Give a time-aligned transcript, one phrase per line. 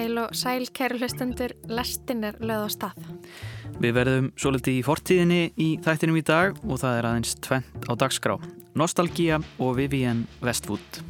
[0.00, 3.00] Heil og sæl, kæru hlustendur, lestin er löð á stað.
[3.84, 7.92] Við verðum svolítið í fortíðinni í þættinum í dag og það er aðeins tvent á
[8.00, 8.38] dagskrá.
[8.80, 11.02] Nostalgía og Vivian Westwood.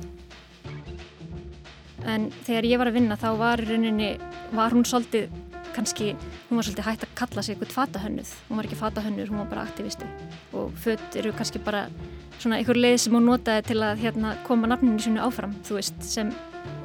[2.02, 4.10] En þegar ég var að vinna þá var rauninni,
[4.58, 5.30] var hún svolítið,
[5.70, 6.10] kannski,
[6.48, 8.36] hún var svolítið hægt að kalla sig eitthvað fatahönnuð.
[8.48, 10.10] Hún var ekki fatahönnur, hún var bara aktivisti.
[10.50, 11.86] Og född eru kannski bara
[12.40, 16.02] svona einhver leið sem hún notaði til að hérna, koma nafninu sinu áfram, þú veist,
[16.02, 16.34] sem,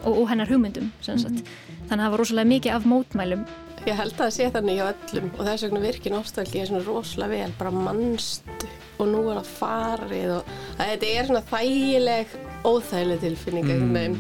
[0.04, 0.84] og, og hennar hugmyndum.
[0.84, 1.46] Mm -hmm.
[1.90, 3.46] Þannig að það var rosalega mikið af mótmælum.
[3.86, 6.86] Ég held að það sé þannig hjá öllum og þess vegna virkir nostálgi er svona
[6.86, 8.68] rosalega vel, bara mannstu
[8.98, 10.44] og nú er það farið og
[10.80, 12.28] að þetta er svona þægileg,
[12.66, 14.18] óþægileg tilfinning mm,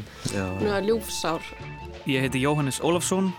[0.61, 1.41] nú er ljúfsár.
[2.05, 3.31] Ég heiti Jóhannes Ólafsson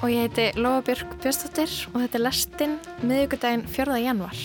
[0.00, 4.00] og ég heiti Lofabjörg Björnstóttir og þetta er lestinn miðugudaginn 4.
[4.00, 4.38] januar.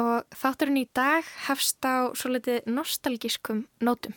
[0.00, 4.14] Og þátturinn í dag hefst á svo litið nostalgískum nótum.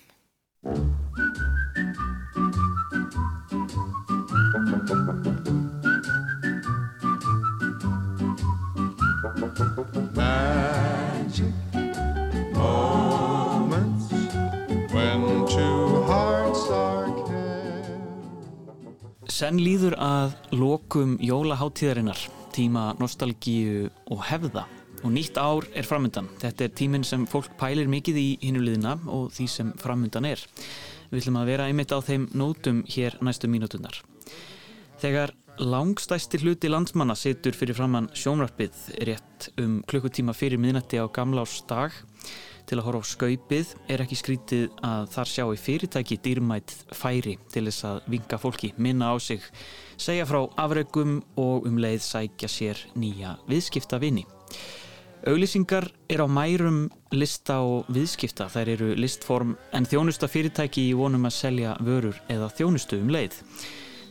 [10.18, 11.54] Magic
[12.56, 14.10] moments
[14.94, 17.94] when two hearts are care
[19.30, 22.18] Senn líður að lokum jólaháttíðarinnar,
[22.56, 24.66] tíma nostalgíu og hefða
[25.06, 26.30] Og nýtt ár er framöndan.
[26.42, 30.42] Þetta er tíminn sem fólk pælir mikið í hinuliðina og því sem framöndan er.
[31.12, 34.02] Við ætlum að vera einmitt á þeim nótum hér næstu mínutunar.
[34.98, 41.96] Þegar langstæsti hluti landsmanna situr fyrir framann sjónrarpið rétt um klukkutíma fyrir miðnætti á gamlásdag
[42.68, 47.38] til að horfa á skaupið er ekki skrítið að þar sjá í fyrirtæki dýrmætt færi
[47.54, 49.46] til þess að vinga fólki, minna á sig,
[49.96, 54.26] segja frá afregum og um leið sækja sér nýja viðskipta vini.
[55.28, 58.46] Auglýsingar er á mærum lista og viðskipta.
[58.48, 63.36] Þær eru listform en þjónusta fyrirtæki í vonum að selja vörur eða þjónustu um leið.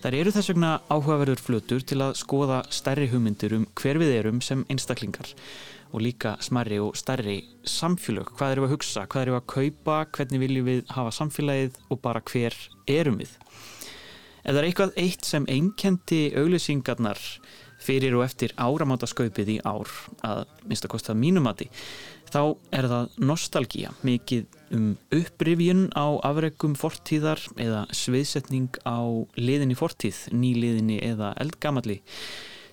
[0.02, 4.42] Þær eru þess vegna áhugaverður flutur til að skoða stærri hugmyndir um hver við erum
[4.44, 5.32] sem einstaklingar
[5.88, 8.34] og líka smarri og stærri samfélög.
[8.36, 12.24] Hvað við að hugsa, hvað við að kaupa, hvernig viljum við hafa samfélagið og bara
[12.28, 12.60] hver
[12.92, 13.32] erum við.
[14.44, 17.24] Ef það er eitthvað eitt sem einkendi auglýsingarnar
[17.86, 19.90] fyrir og eftir áramátaskaupið í ár
[20.26, 21.70] að minnst að kosta mínumati
[22.32, 22.42] þá
[22.74, 28.98] er það nostalgíja mikið um upprifjun á afregum fortíðar eða sviðsetning á
[29.38, 32.00] liðinni fortíð, nýliðinni eða eldgamalli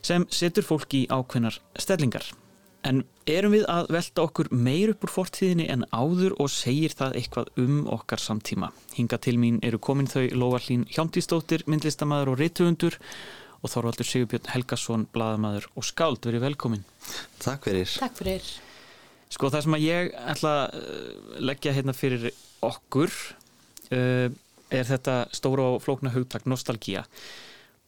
[0.04, 2.26] sem setur fólk í ákveðnar stellingar.
[2.84, 7.16] En erum við að velta okkur meir upp úr fortíðinni en áður og segir það
[7.22, 8.74] eitthvað um okkar samtíma?
[8.98, 13.00] Hinga til mín eru komin þau Lóarlín Hjámtíðstóttir, myndlistamæður og rituundur
[13.64, 16.84] og Þorvaldur Sigurbjörn Helgason, bladamæður og skáld, verið velkomin.
[17.44, 17.90] Takk fyrir.
[18.04, 18.50] Takk fyrir.
[19.34, 22.28] Sko það sem að ég ætla að uh, leggja hérna fyrir
[22.64, 23.14] okkur
[23.96, 24.28] uh,
[24.74, 27.06] er þetta stóra og flókna hugtak nostalgía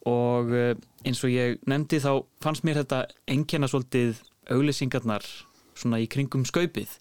[0.09, 0.72] og uh,
[1.06, 4.22] eins og ég nefndi þá fannst mér þetta engjana svolítið
[4.53, 5.25] auglýsingarnar
[5.75, 6.94] svona í kringum skaupið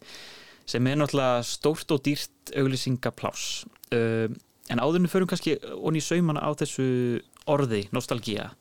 [0.69, 3.65] sem er náttúrulega stórt og dýrt auglýsingaplás
[3.95, 4.29] uh,
[4.69, 6.87] en áðurnu förum kannski onni í saumana á þessu
[7.51, 8.51] orði, nostalgía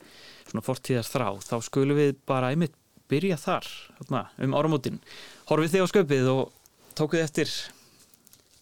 [0.48, 2.74] svona fortíðar þrá, þá skulum við bara einmitt
[3.10, 3.70] byrja þar
[4.10, 5.00] um áramótin.
[5.48, 6.44] Horfið þið á sköpið og
[6.96, 7.50] tókuð eftir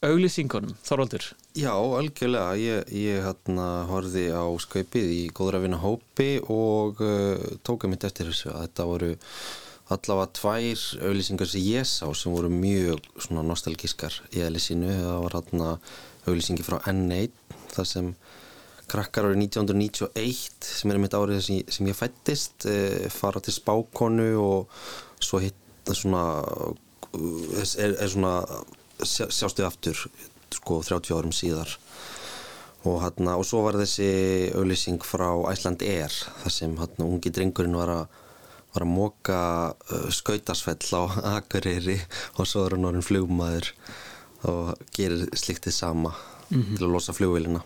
[0.03, 1.29] auglýsingunum, Þorvaldur?
[1.55, 2.55] Já, algjörlega.
[2.59, 8.51] Ég, ég hérna, horfið á sköpið í góðrafina hópi og uh, tókuð mitt eftir þessu
[8.51, 9.13] að þetta voru
[9.93, 14.91] allavega tvær auglýsingar sem ég sá sem voru mjög nostalgískar í eðli sínu.
[14.91, 15.73] Það var hérna
[16.27, 17.37] auglýsingi frá N1
[17.77, 18.15] það sem
[18.93, 24.29] krakkar árið 1991 sem er mitt árið sem, sem ég fættist e, fara til spákonu
[24.41, 24.83] og
[25.23, 25.59] svo hitt
[25.93, 26.25] svona
[27.13, 28.35] er, er svona
[29.03, 29.99] sjá, sjástu aftur
[30.53, 31.73] sko 30 árum síðar
[32.89, 34.11] og hérna og svo var þessi
[34.59, 36.13] auðlýsing frá Æsland Air
[36.43, 38.05] þar sem hérna ungi drengurinn var að
[38.73, 39.39] var að móka
[39.73, 41.03] uh, skautasfell á
[41.37, 41.99] Akureyri
[42.41, 43.69] og svo er hann orðin flugmaður
[44.49, 46.15] og gerir slikt þið sama
[46.49, 46.77] mm -hmm.
[46.77, 47.63] til að losa flugvilina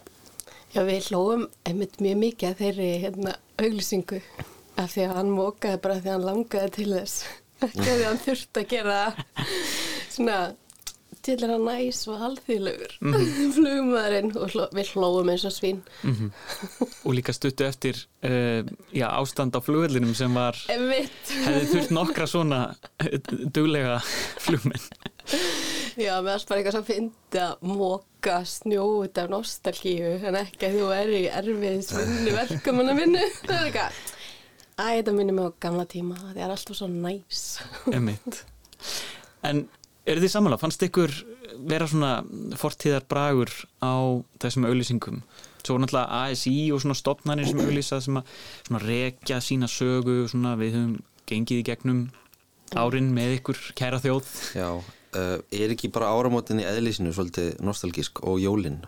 [0.76, 4.19] Já, við hlóum einmitt mjög mikið að þeirri hérna, auglýsingu
[4.76, 7.14] af því að hann mókaði bara því að hann langaði til þess
[7.64, 8.99] ekki að því að hann þurfti að gera
[10.12, 10.37] svona
[11.25, 13.49] til að hann næs og halðilegur mm -hmm.
[13.56, 16.31] flugumæðurinn og hló, við hlóum eins og svín mm -hmm.
[17.08, 18.61] og líka stuttu eftir uh,
[18.93, 21.08] já, ástand á flugvellinum sem var hefði
[21.73, 22.75] þurft nokkra svona
[23.49, 24.00] duglega
[24.44, 24.84] flugmenn
[25.96, 30.69] Já, með alls bara eitthvað sem fyndi að móka snjó út af nostalgíu en ekki
[30.69, 34.05] að þú er í erfið svinni verkumanna minnu það er eitthvað
[34.76, 37.44] Æ, þetta minnir mig á gamla tíma það er alltaf svo næs
[37.96, 38.43] Emitt
[39.46, 39.64] En
[40.06, 41.11] Er þið samanlega, fannst ykkur
[41.67, 42.11] vera svona
[42.61, 43.50] fortíðar bragur
[43.82, 45.17] á þessum auðlýsingum?
[45.67, 48.28] Svo náttúrulega ASI og svona stopnarnir sem auðlýsa sem að
[48.69, 50.93] svona rekja sína sögu svona við höfum
[51.26, 52.05] gengið í gegnum
[52.78, 54.31] árin með ykkur kæra þjóð.
[54.55, 54.69] Já,
[55.16, 58.82] uh, er ekki bara áramótin í eðlísinu svolítið nostalgísk og jólinn?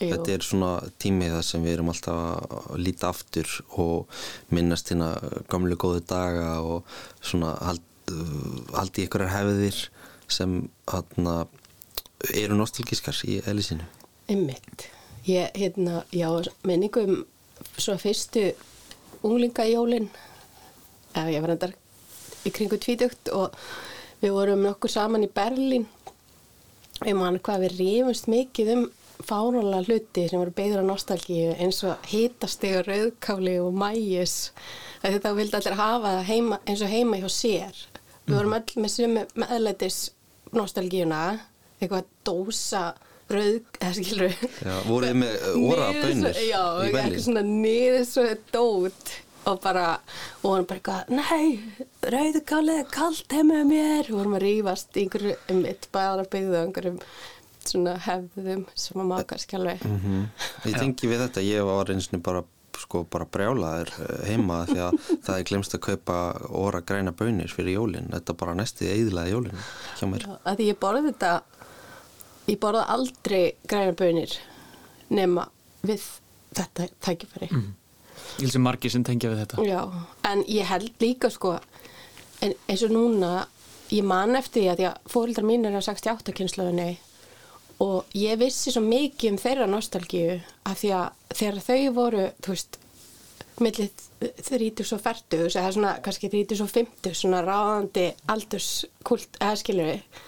[0.00, 4.20] Þetta er svona tími það sem við erum alltaf að líta aftur og
[4.54, 5.14] minnast hérna
[5.50, 9.80] gamlu góðu daga og svona hald, uh, haldi ykkur hefðir
[10.28, 10.60] sem
[10.90, 11.40] hana,
[12.34, 13.86] eru nostalgískar í eðlísinu.
[14.28, 14.88] Einmitt.
[15.28, 16.28] Ég, hérna, já,
[16.64, 17.22] minningum
[17.76, 18.50] svo fyrstu
[19.26, 20.08] unglingajólin
[21.18, 21.74] ef ég var endar
[22.46, 23.56] í kringu tvítugt og
[24.22, 25.86] við vorum nokkur saman í Berlín.
[27.06, 28.86] Ég man hvað við rífumst mikið um
[29.28, 34.52] fáróla hluti sem voru beður á nostalgíu eins og hitastega rauðkáli og mæjus
[35.02, 37.82] þetta vildi allir hafa það heima, eins og heima hjá sér.
[38.26, 39.98] Við vorum öll með sömu meðleitis
[40.54, 41.22] nostalgíuna
[41.78, 42.82] eitthvað dósa
[43.28, 45.34] rauð, eða skilur Já, voruð með
[46.02, 47.24] bönir Já, í eitthvað Berlín?
[47.26, 49.14] svona niður svo dót
[49.48, 49.86] og bara,
[50.42, 51.60] og hann bara eitthvað nei,
[52.14, 56.24] rauðkálið er kalt heima með mér, og vorum að rífast í einhverju um mitt bara
[56.28, 57.00] byggðu einhverjum
[57.68, 60.22] svona hefðum sem að maður kannski alveg Mhm.
[60.68, 62.44] Ég tengi við þetta, ég var eins og bara
[62.78, 63.90] sko bara brjálaður
[64.28, 66.18] heima því að það er glemst að kaupa
[66.54, 68.06] óra græna bönir fyrir jólin.
[68.12, 69.58] Þetta bara næstið eðlaði jólin
[69.98, 70.26] hjá mér.
[70.28, 71.32] Já, að því ég borði þetta
[72.48, 74.36] ég borði aldrei græna bönir
[75.10, 75.48] nema
[75.82, 76.06] við
[76.56, 77.50] þetta tækifæri
[78.36, 79.64] Ég held sem margir sem tengja við þetta.
[79.66, 79.80] Já,
[80.30, 81.56] en ég held líka sko
[82.44, 83.32] en eins og núna
[83.90, 86.90] ég man eftir því að því að fórildar mín er á 68 kynslaðunni
[87.82, 90.38] og ég vissi svo mikið um þeirra nostalgíu
[90.68, 92.78] af því að þegar þau voru þú veist
[93.62, 94.04] millið
[94.46, 100.22] þrítus og færtus eða svona kannski þrítus og fymtus svona ráðandi aldurskult eða skilur við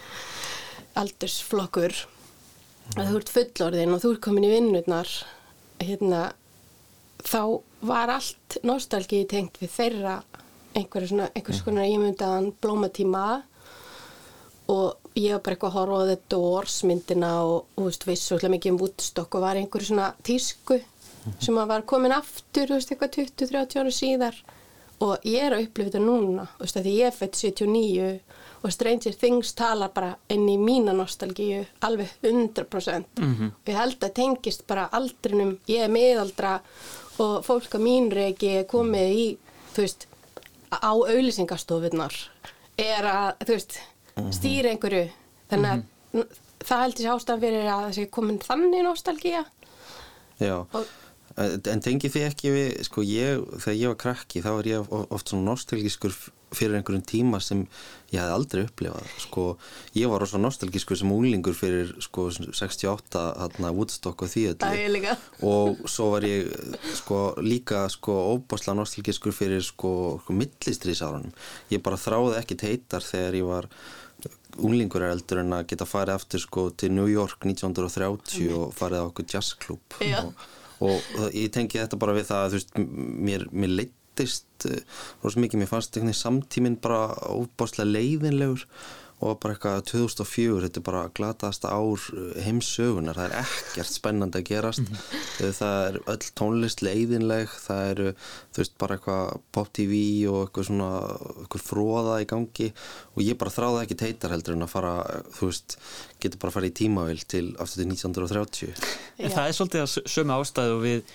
[1.01, 1.97] aldursflokkur
[2.99, 5.11] að þú ert fullorðin og þú ert komin í vinnurnar
[5.83, 6.23] hérna
[7.23, 7.43] þá
[7.83, 10.19] var allt nostalgíu tengt við þeirra
[10.77, 13.43] einhvers konar ímyndaðan blómatíma.
[14.71, 18.05] Og ég var bara eitthvað að horfa á The Doors myndina og, og þú veist,
[18.07, 20.79] vissi svolítið mikið um Woodstock og var í einhverju svona tísku
[21.43, 24.39] sem að var komin aftur, þú veist, eitthvað 20-30 ára síðar.
[25.01, 28.09] Og ég er að upplifa þetta núna, þú veist, því ég er fætt 79
[28.61, 33.47] og Stranger Things tala bara inn í mína nostalgíu alveg 100% Mhm.
[33.57, 36.61] og ég held að tengist bara aldrinum, ég er miðaldra
[37.21, 39.25] og fólk á mínreiki er komið í,
[39.75, 40.07] þú veist,
[40.71, 42.15] á auðlýsingastofunar
[42.81, 43.79] er að, þú veist,
[44.37, 45.07] stýra einhverju.
[45.51, 46.37] Þannig að
[46.69, 49.45] það heldur sér ástæðan fyrir að það sé komin þannig nostalgía.
[50.41, 50.93] Já, Og-
[51.41, 54.85] en en tengið þið ekki við, sko ég, þegar ég var krakki þá var ég
[54.93, 56.15] of- oft svona nostalgískur
[56.51, 57.61] fyrir einhverjum tíma sem
[58.11, 59.43] ég hafði aldrei upplifað, sko.
[59.95, 64.59] Ég var rosa nostalgískur sem unglingur fyrir sko 68, hérna Woodstock og því öllu
[65.47, 66.51] og svo var ég
[66.99, 69.93] sko líka sko óbáslega nostalgískur fyrir sko,
[70.25, 71.31] sko millistriðsárunum
[71.71, 73.71] ég bara þráði ekki teitar þegar ég var
[74.59, 79.07] unglingur er eldur en að geta farið aftur sko til New York 1930 og farið
[79.07, 80.35] á okkur jazzklub og,
[80.81, 82.79] og ég tengi þetta bara við það að þú veist,
[83.29, 84.81] mér, mér leittist uh,
[85.25, 88.67] rosa mikið, mér fannst samtíminn bara óbáslega leiðinlegur
[89.21, 94.41] og bara eitthvað 2004 þetta er bara glataðasta ár uh, heimsögunar, það er ekkert spennandi
[94.41, 94.93] að gerast.
[95.41, 100.01] Uh, það er öll tónlist leiðinleg, það eru þú veist bara eitthvað pop tv
[100.31, 100.91] og eitthvað svona,
[101.45, 102.71] eitthvað fróða í gangi.
[103.17, 104.95] Og ég bara þráði ekki teitar heldur en að fara,
[105.37, 105.77] þú veist
[106.23, 108.73] getur bara að fara í tímavill til aftur til 1930
[109.21, 111.15] En það er svolítið að sömu ástæðu og við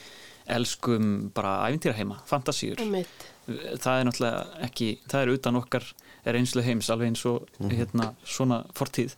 [0.55, 2.81] elskum bara æfintýraheima, fantasíur.
[2.81, 3.31] Einmitt.
[3.45, 5.87] Það er náttúrulega ekki, það er utan okkar
[6.25, 9.15] er einslu heims alveg eins og hérna svona fortíð.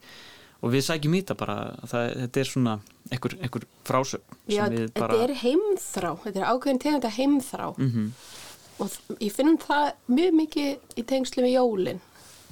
[0.66, 2.76] Og við sækjum í þetta bara, það, þetta er svona
[3.12, 7.68] einhver, einhver frásögn Já, sem við þetta bara er heimþrá þetta er ákveðin tegunda heimþrá.
[7.78, 8.08] Mhm.
[8.80, 12.00] og þ- ég finn það mjög mikið í tengslu við jólin.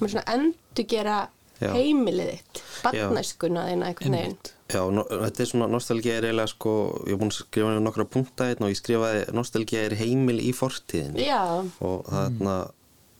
[0.00, 1.18] Með svona endur gera
[1.60, 4.38] heimilið þitt barnæskuna þína einhvern veginn.
[4.74, 6.72] Já, no, þetta er svona, nostalgía er eiginlega sko,
[7.06, 10.40] ég er búin að skrifa nefnir nokkra punkta hérna og ég skrifaði nostalgía er heimil
[10.42, 11.38] í fortíðin Já,
[11.80, 12.56] og það er þarna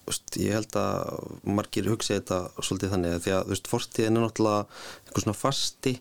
[0.07, 4.27] veist, ég held að margir hugsa þetta svolítið þannig að því að veist, fortíðin er
[4.27, 4.65] náttúrulega
[5.05, 5.95] eitthvað svona fasti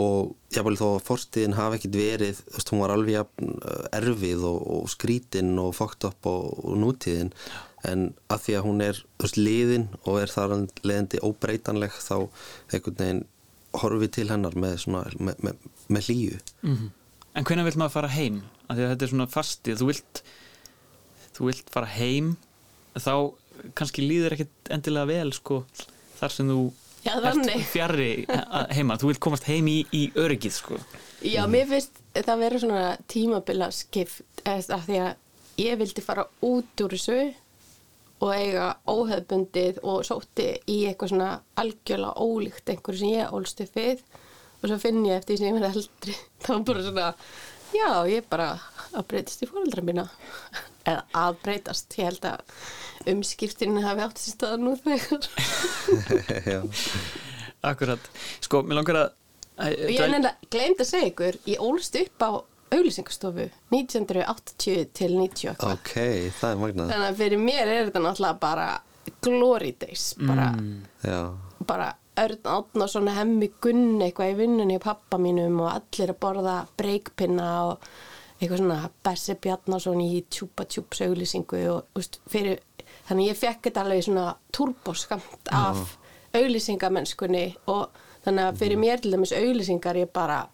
[0.00, 4.60] og jáfnvel þó að fortíðin hafi ekkit verið, veist, hún var alveg uh, erfið og,
[4.76, 7.32] og skrítin og fókt upp og, og nútíðin
[7.88, 9.02] en að því að hún er
[9.40, 13.22] liðin og er þar leðandi óbreytanleg þá einhvern veginn
[13.80, 16.96] horfið til hennar með, svona, með, með, með hlýju Mhm.
[17.38, 18.40] En hvenær vill maður fara heim?
[18.66, 20.20] Því að þetta er svona fastið, þú vilt
[21.36, 22.32] þú vilt fara heim
[22.96, 23.14] þá
[23.76, 25.62] kannski líður ekkit endilega vel sko
[26.20, 26.60] þar sem þú
[27.00, 27.14] Já,
[27.72, 28.26] fjarrri
[28.58, 30.76] að- heima, þú vilt komast heim í, í öryggið sko.
[31.24, 36.26] Já, mér finnst það vera svona tímabila skipt eða af því að ég vildi fara
[36.44, 37.16] út úr þessu
[38.20, 41.30] og eiga óhefbundið og sótti í eitthvað svona
[41.60, 44.02] algjörlega ólíkt einhverju sem ég ólst upp við.
[44.60, 46.16] Og svo finn ég eftir því sem ég verði eldri.
[46.44, 47.06] Þá bara svona,
[47.72, 48.50] já, ég bara
[48.92, 50.04] að breytast í fóreldra mína
[50.84, 55.28] eða að breytast, ég held að umskiptinu hafi átt sér staða nú þegar
[56.52, 56.60] Já.
[57.70, 59.16] Akkurat, sko, mér langar að
[59.60, 62.30] Og ég er nefnilega glemt að segja ykkur, ég ólst upp á
[62.70, 65.74] auglýsingastofu 1980 til 90 eitthvað.
[65.74, 65.94] Ok,
[66.38, 66.92] það er magnað.
[66.94, 68.68] Þannig að fyrir mér er þetta náttúrulega bara
[69.24, 70.46] glory days, bara,
[71.04, 71.18] Já,
[71.66, 76.56] bara Örn Átnason, hemmi Gunn eitthvað í vinnunni í pappa mínum og allir að borða
[76.80, 77.90] breykpinna og
[78.40, 82.60] eitthvað svona Bessi Bjarnason í Tjúpa Tjúps auglýsingu og úst, fyrir,
[83.08, 85.96] þannig ég fekk þetta alveg svona turboskamt af
[86.36, 87.90] auglýsingamennskunni og
[88.24, 90.44] þannig að fyrir mér til dæmis auglýsingar ég bara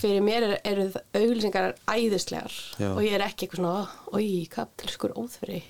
[0.00, 2.88] fyrir mér eru er auglýsingar æðislegar Já.
[2.90, 5.60] og ég er ekki eitthvað svona oi, kaptilskur óþfri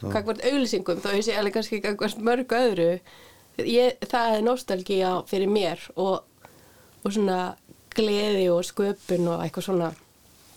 [0.00, 2.88] hvað hvort auglýsingum, þó ég sé alveg kannski hvort mörgu öðru
[3.58, 6.22] ég, það er nostalgía fyrir mér og,
[7.02, 7.40] og svona
[7.92, 9.92] gleði og sköpun og eitthvað svona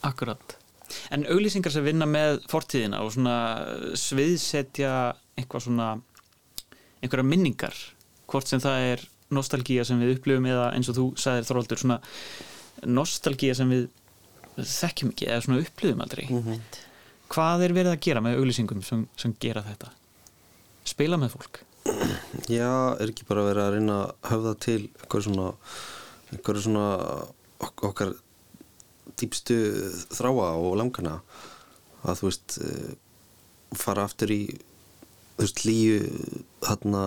[0.05, 0.57] Akkurat.
[1.13, 3.37] En auglýsingar sem vinna með fortíðina og svona
[3.97, 4.93] sviðsetja
[5.35, 5.89] eitthvað svona
[7.01, 7.75] einhverja minningar,
[8.29, 11.99] hvort sem það er nostalgía sem við upplifum eða eins og þú sagðir Þorvaldur, svona
[12.85, 13.87] nostalgía sem við
[14.61, 16.25] þekkjum ekki eða svona upplifum aldrei.
[17.33, 19.89] Hvað er verið að gera með auglýsingum sem, sem gera þetta?
[20.85, 21.63] Spila með fólk?
[22.49, 25.49] já, er ekki bara verið að reyna að höfða til einhverju svona,
[26.33, 26.85] einhverju svona
[27.65, 28.13] ok okkar
[29.19, 29.59] dýpstu
[30.15, 31.19] þráa og langana
[32.05, 32.91] að þú veist eh,
[33.75, 34.41] fara aftur í
[35.35, 36.01] þú veist líu
[36.63, 37.05] þarna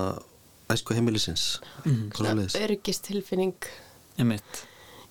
[0.69, 2.11] æsku heimilisins mm.
[2.61, 3.71] örgistilfinning
[4.19, 4.65] Emitt.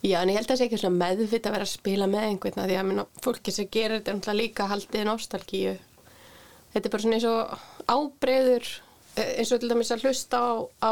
[0.03, 2.25] Já, en ég held að það sé ekki svona meðvitt að vera að spila með
[2.27, 5.73] einhvern að því að minna, fólki sem gerir þetta er náttúrulega líka haldið nostalgíu.
[6.73, 8.67] Þetta er bara svona eins og ábreyður,
[9.15, 10.51] eh, eins og til dæmis að hlusta á,
[10.83, 10.91] á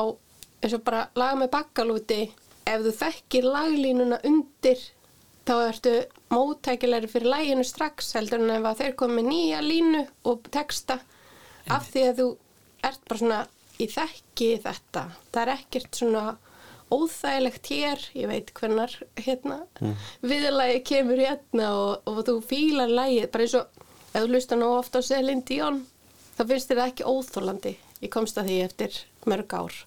[0.64, 2.20] eins og bara laga með bakkalúti.
[2.66, 4.82] Ef þú þekkir laglínuna undir,
[5.46, 5.94] þá ertu
[6.34, 11.00] móttækilegri fyrir læginu strax heldur en ef að þeir komi nýja línu og texta.
[11.70, 12.28] Af því að þú
[12.90, 13.40] ert bara svona,
[13.82, 15.06] ég þekki þetta.
[15.32, 16.26] Það er ekkert svona
[16.94, 19.64] óþægilegt hér, ég veit hvernar hérna,
[20.22, 24.70] viðlagi kemur hérna og, og þú fílar lagið, bara eins og ef þú hlustar nú
[24.78, 25.82] ofta á Selin Dion
[26.38, 27.74] þá finnst þér ekki óþólandi
[28.04, 29.80] ég komst að því eftir mörg ár.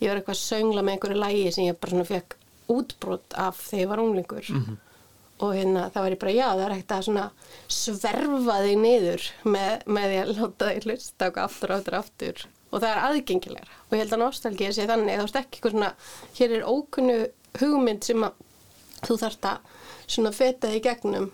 [0.00, 2.36] Ég var eitthvað að söngla með einhverju lagi sem ég bara svona fekk
[2.72, 4.50] útbrot af þegar ég var unglingur.
[5.42, 7.30] Og hérna það var ég bara já það er ekkert að
[7.74, 12.44] sverfa þig niður með, með því að láta þig hlusta okkur aftur og aftur aftur.
[12.70, 13.78] Og það er aðgengilegra.
[13.88, 15.90] Og ég held að nostalgía sé þannig þá ekki eitthvað svona
[16.38, 17.18] hér er ókunnu
[17.60, 18.38] hugmynd sem að
[19.04, 19.58] þú þarft að
[20.06, 21.28] svona feta þig gegnum.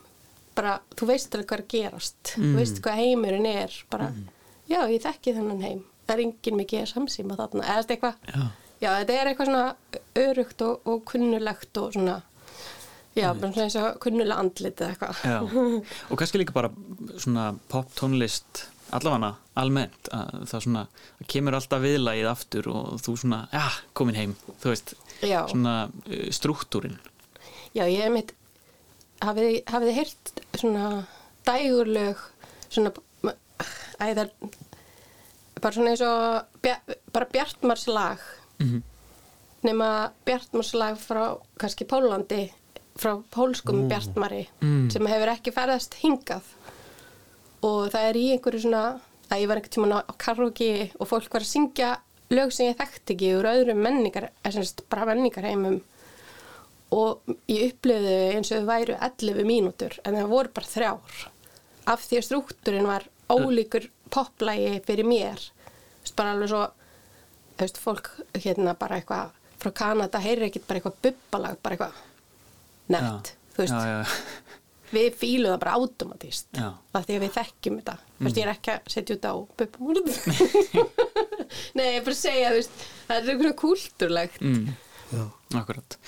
[0.57, 2.35] Bara þú veist alveg hvað er að gerast.
[2.35, 3.77] Þú veist hvað heimurinn er.
[3.93, 4.11] Bara
[4.69, 5.85] já ég þekki þennan heim.
[6.09, 7.69] Það er engin mikið samsýma þarna.
[7.69, 8.17] Eða eitthvað.
[8.81, 9.65] Já þetta er eitthvað svona
[10.25, 12.19] örugt og, og kunnulegt og svona
[13.17, 15.23] já bara svona eins og kunnulega andlit eða eitthvað.
[15.27, 15.39] Já,
[16.11, 16.71] og kannski líka bara
[17.19, 20.83] svona pop tónlist allavega almennt að það svona,
[21.21, 24.33] það kemur alltaf viðlagið aftur og þú svona, já, komin heim
[24.63, 25.45] þú veist, Já.
[25.51, 26.97] svona uh, struktúrin.
[27.77, 28.33] Já, ég hef mitt
[29.21, 30.87] hafið, þið- heyrt svona
[31.47, 32.25] dægurlög
[32.71, 32.93] svona
[34.01, 34.31] æðar
[35.61, 36.71] bara svona eins og
[37.13, 37.87] bara Bjartmars
[38.61, 38.83] lag Mhm.
[39.65, 42.51] nema Bjartmars lag frá kannski Pólandi
[42.97, 44.47] frá pólskum Bjartmari
[44.91, 46.43] sem hefur ekki ferðast hingað.
[47.63, 49.01] Og það er í einhverju svona
[49.31, 51.99] að ég var einhvern tímann á karaoke og fólk var að syngja
[52.31, 55.81] lög sem ég þekkti ekki úr öðrum menningar, sagt bara menningarheimum.
[56.93, 61.29] Og ég upplifði þau eins og þau væru 11 mínútur en það voru bara þrjár.
[61.87, 65.51] Af því að struktúrin var ólíkur poplægi fyrir mér.
[66.17, 66.65] Bara alveg svo
[67.67, 71.99] veist, fólk hérna bara eitthvað frá Kanada heyrir ekkert bara eitthvað bubbalag bara eitthvað
[72.95, 74.49] nett, þú veist, já, já,
[74.97, 76.71] við fílum það bara automatíst Já.
[76.75, 77.97] af því að við þekkjum þetta.
[78.17, 80.17] Þú veist, ég er ekki að setja út á bubbamúlið
[81.77, 84.67] nei, ég er bara að segja þú veist, það er einhverjum kúlturlegt mm,
[85.61, 85.99] akkurat.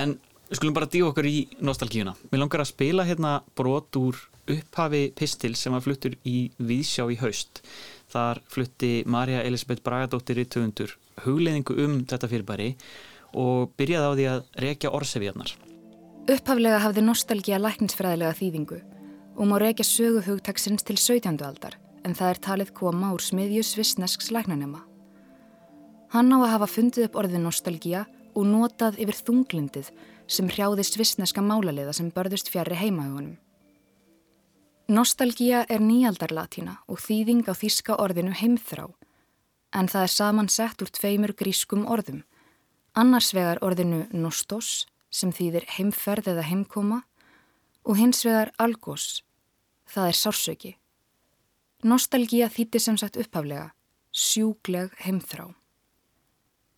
[0.00, 0.16] En
[0.50, 2.16] við skulum bara díu okkur í nostalgíuna.
[2.32, 4.18] Mér langar að spila hérna brot úr
[4.50, 7.62] upphafi pistil sem var fluttur í Víðsjá í haust
[8.10, 12.70] þar flutti Marja Elisabeth Bragadóttir í töfundur hugleiðingu um þetta fyrirbæri
[13.38, 15.56] og byrjaði á því að rekja orsefjarnar
[16.30, 18.76] Upphaflega hafði nostalgía læknisfræðilega þýðingu
[19.40, 21.40] og má reykja sögu hugtaksins til 17.
[21.42, 24.82] aldar en það er talið koma úr smiðju svissnesks læknanema.
[26.14, 29.90] Hann á að hafa fundið upp orðið nostalgía og notað yfir þunglindið
[30.30, 33.38] sem hrjáði svisneska málaliða sem börðust fjari heimahugunum.
[34.90, 38.88] Nostalgía er nýjaldarlatína og þýðing á þýska orðinu heimþrá,
[39.70, 42.24] en það er samansett úr tveimur grískum orðum.
[42.98, 47.04] Annars vegar orðinu nostos, sem þýðir heimferð eða heimkoma,
[47.86, 49.22] og hins vegar algos,
[49.86, 50.74] það er sársöki.
[51.86, 53.70] Nostalgía þýttir sem sagt upphaflega,
[54.10, 55.52] sjúgleg heimþrá.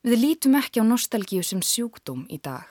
[0.04, 2.69] Við lítum ekki á nostalgíu sem sjúkdóm í dag.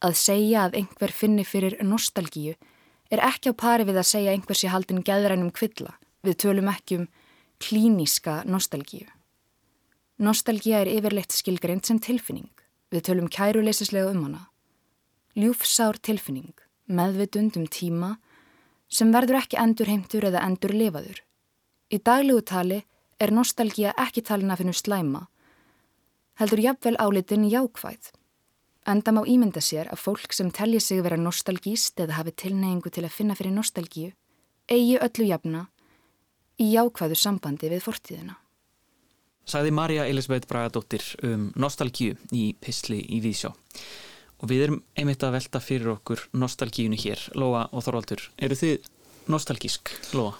[0.00, 2.56] Að segja að einhver finni fyrir nostalgíu
[3.10, 5.96] er ekki á pari við að segja einhver sé haldin gæðrænum kvilla.
[6.24, 7.08] Við tölum ekki um
[7.60, 9.06] klíníska nostalgíu.
[10.18, 12.50] Nostalgía er yfirleitt skilgreint sem tilfinning.
[12.92, 14.42] Við tölum kæruleysislega um hana.
[15.34, 16.54] Ljúfsár tilfinning,
[16.86, 18.16] meðvitund um tíma
[18.88, 21.20] sem verður ekki endur heimtur eða endur lifaður.
[21.90, 22.84] Í daglegu tali
[23.18, 25.24] er nostalgía ekki talin að finna slæma
[26.40, 28.10] heldur jafnvel álitin jákvæð.
[28.84, 33.06] Enda má ímynda sér að fólk sem telji sig vera nostalgíst eða hafi tilneyingu til
[33.06, 34.10] að finna fyrir nostalgíu
[34.68, 35.62] eigi öllu jafna
[36.60, 38.36] í jákvæðu sambandi við fortíðina.
[39.48, 43.50] Sæði Marja Elisabeth Bragadóttir um nostalgíu í Pistli í Vísjá.
[44.40, 47.20] Og við erum einmitt að velta fyrir okkur nostalgíunu hér.
[47.36, 48.88] Lóa og Þorvaldur, eru þið
[49.32, 50.36] nostalgísk, Lóa?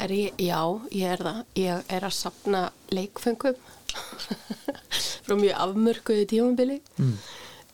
[0.00, 0.60] Er ég, já,
[0.96, 1.44] ég er það.
[1.60, 3.56] Ég er að sapna leikfengum
[5.26, 7.16] frá mjög afmörkuðu tímambili mm.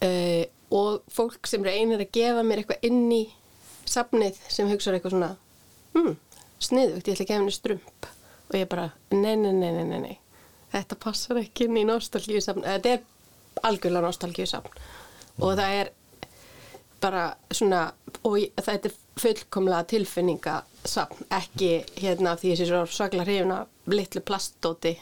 [0.05, 0.45] Uh,
[0.77, 3.23] og fólk sem reynir að gefa mér eitthvað inn í
[3.87, 5.33] sapnið sem hugsaður eitthvað svona
[5.95, 6.17] hmm,
[6.59, 8.09] sniðugt, ég ætla að gefa henni strump
[8.47, 10.17] og ég bara, nei, nei, nei, nei, nei, nei.
[10.75, 13.07] þetta passar ekki inn í nostalgíu sapn þetta er
[13.67, 15.47] algjörlega nostalgíu sapn mm.
[15.47, 15.93] og það er
[17.01, 17.83] bara svona
[18.27, 24.97] og þetta er fullkomlega tilfinningasapn ekki hérna því þessi svo svakla hrifna litlu plastóti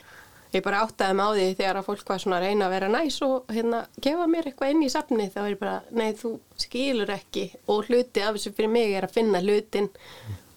[0.59, 2.91] ég bara áttaði mig á því þegar að fólk var svona að reyna að vera
[2.93, 6.33] næs og hérna gefa mér eitthvað inn í safni þá er ég bara, nei þú
[6.61, 9.91] skilur ekki og hluti af þessu fyrir mig er að finna hlutin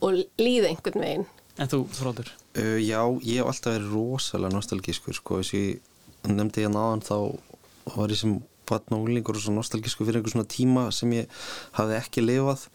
[0.05, 1.27] og líða einhvern veginn.
[1.57, 2.29] En þú, Þróldur?
[2.57, 7.05] Uh, já, ég hef alltaf verið rosalega nostalgískur sko, þess að ég nefndi hérna aðan
[7.07, 7.17] þá
[7.95, 11.38] var ég sem vatn og úlingur og svo nostalgískur fyrir einhver svona tíma sem ég
[11.77, 12.67] hafði ekki lifað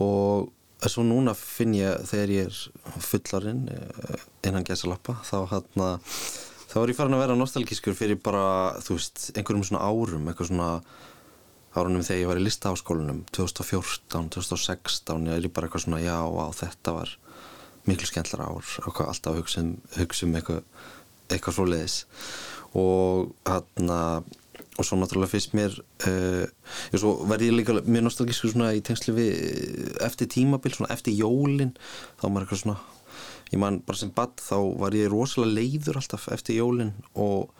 [0.00, 0.48] og
[0.86, 6.12] svo núna finn ég þegar ég er fullarinn eh, innan gæsalappa þá hann að
[6.68, 10.50] þá er ég farin að vera nostalgískur fyrir bara, þú veist, einhverjum svona árum, eitthvað
[10.50, 10.72] svona
[11.78, 16.46] árunum þegar ég var í listaháskólanum 2014, 2016 ég er bara eitthvað svona, já, á
[16.58, 17.14] þetta var
[17.88, 20.62] miklu skemmtlar ár alltaf að hugsa um, hugsa um eitthvað
[21.28, 21.96] eitthvað svo leiðis
[22.76, 24.28] og hann að
[24.78, 25.72] og svo náttúrulega fyrst mér
[26.06, 26.44] uh,
[26.94, 31.74] svo verði ég líka mjög nostalgískur svona í tengslu við eftir tímabil, svona eftir jólin
[32.20, 32.78] þá var eitthvað svona
[33.52, 37.50] ég man bara sem badd þá var ég rosalega leiður alltaf eftir jólinn og,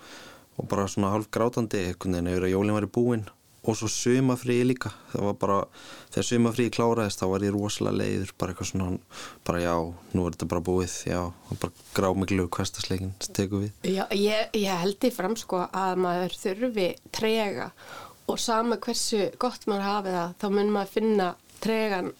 [0.58, 3.26] og bara svona halv grátandi einhvern veginn yfir að jólinn var í búinn
[3.68, 5.56] og svo sumafríi líka það var bara,
[6.12, 9.74] þegar sumafríi kláraðist þá var ég rosalega leiður, bara eitthvað svona bara já,
[10.14, 11.18] nú er þetta bara búið já,
[11.50, 13.72] bara grámiglu hverstasleikin teku við.
[13.84, 17.68] Já, ég, ég held í fram sko að maður þurfi trega
[18.28, 21.28] og sama hversu gott maður hafi það, þá mun maður finna
[21.64, 22.10] tregan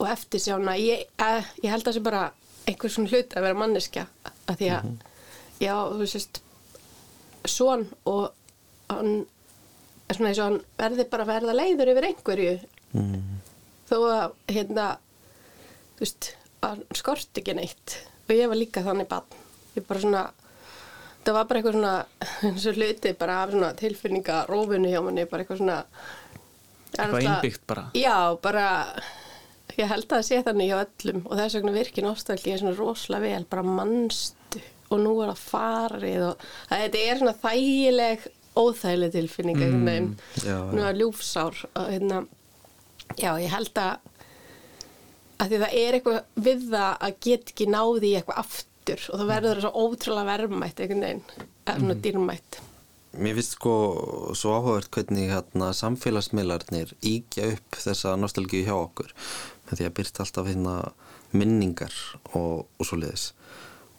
[0.00, 2.26] og eftir sjána ég, eh, ég held að það sé bara
[2.68, 4.06] einhver svona hlut að vera manneskja
[4.46, 4.98] að því að, mm -hmm.
[5.60, 6.42] já, þú veist
[7.44, 8.32] svon og
[8.88, 9.26] hann
[10.08, 12.58] er svona eins og hann verði bara að verða leiður yfir einhverju
[12.92, 13.22] mm.
[13.90, 14.86] þó að, hérna
[15.96, 17.96] þú veist, hann skort ekki neitt
[18.28, 19.38] og ég var líka þannig bann
[19.76, 20.24] ég bara svona
[21.24, 21.94] það var bara eitthvað svona
[22.50, 25.78] eins og hluti bara af svona tilfinningarófunni hjá manni bara eitthvað svona
[26.96, 28.66] eitthvað innbyggt bara já, bara
[29.76, 33.26] ég held að það sé þannig hjá öllum og þess vegna virkir nostálgi svona rosalega
[33.26, 38.28] vel, bara mannstu og nú er það farið og það, þetta er svona þægileg
[38.60, 40.08] óþægileg tilfinning mm,
[40.74, 42.24] nú er ljúfsár og hérna
[43.18, 44.08] já, ég held að
[45.40, 49.20] að því það er eitthvað við það að get ekki náði í eitthvað aftur og
[49.20, 51.22] það verður svo ótrúlega verðmætt einhvern veginn,
[51.64, 52.02] er svona mm.
[52.04, 52.58] dýrmætt.
[53.20, 53.72] Mér finnst sko
[54.38, 59.14] svo áhugavert hvernig hérna, samfélagsmiðlarnir íkja upp þessa nostálgíu hjá okkur
[59.78, 60.76] því að byrta alltaf hérna
[61.32, 61.94] minningar
[62.32, 63.32] og, og svo leiðis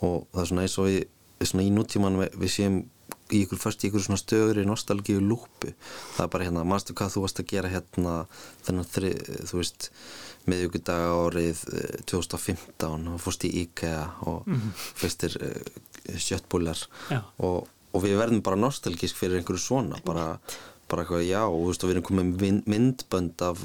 [0.01, 1.03] og það er svona eins og við,
[1.45, 2.81] svona í nútíman við, við séum
[3.31, 5.71] í ykkur fyrst í ykkur svona stöður í nostalgíu lúpu
[6.15, 8.15] það er bara hérna, mannstu hvað þú varst að gera hérna
[8.65, 9.89] þennan þrið, þú veist
[10.49, 11.61] miðugudaga árið
[12.09, 14.71] 2015 og fórst í IKEA og mm -hmm.
[15.03, 16.79] fyrstir uh, sjöttbúlar
[17.37, 20.39] og, og við verðum bara nostalgísk fyrir einhverju svona bara
[20.91, 23.63] bara eitthvað já og þú veist og við erum komið myndbönd af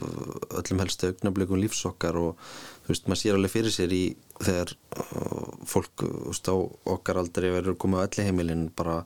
[0.60, 2.44] öllum helstu augnablikum lífsokkar og
[2.86, 4.04] þú veist maður sér alveg fyrir sér í
[4.36, 6.56] þegar uh, fólk þú veist á
[6.96, 9.00] okkar aldrei verður komið á öllu heimilin bara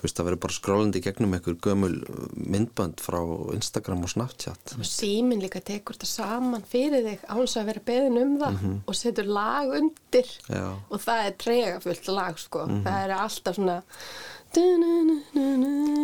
[0.00, 1.96] þú veist, það verður bara skrólandi gegnum einhver gömul
[2.40, 3.18] myndbönd frá
[3.52, 4.74] Instagram og Snapchat.
[4.80, 8.96] Og símin líka tekur þetta saman fyrir þig áns að vera beðin um það og
[8.96, 10.32] setur lag undir.
[10.48, 10.64] Já.
[10.88, 12.64] og það er tregafullt lag sko.
[12.86, 13.76] Það er alltaf svona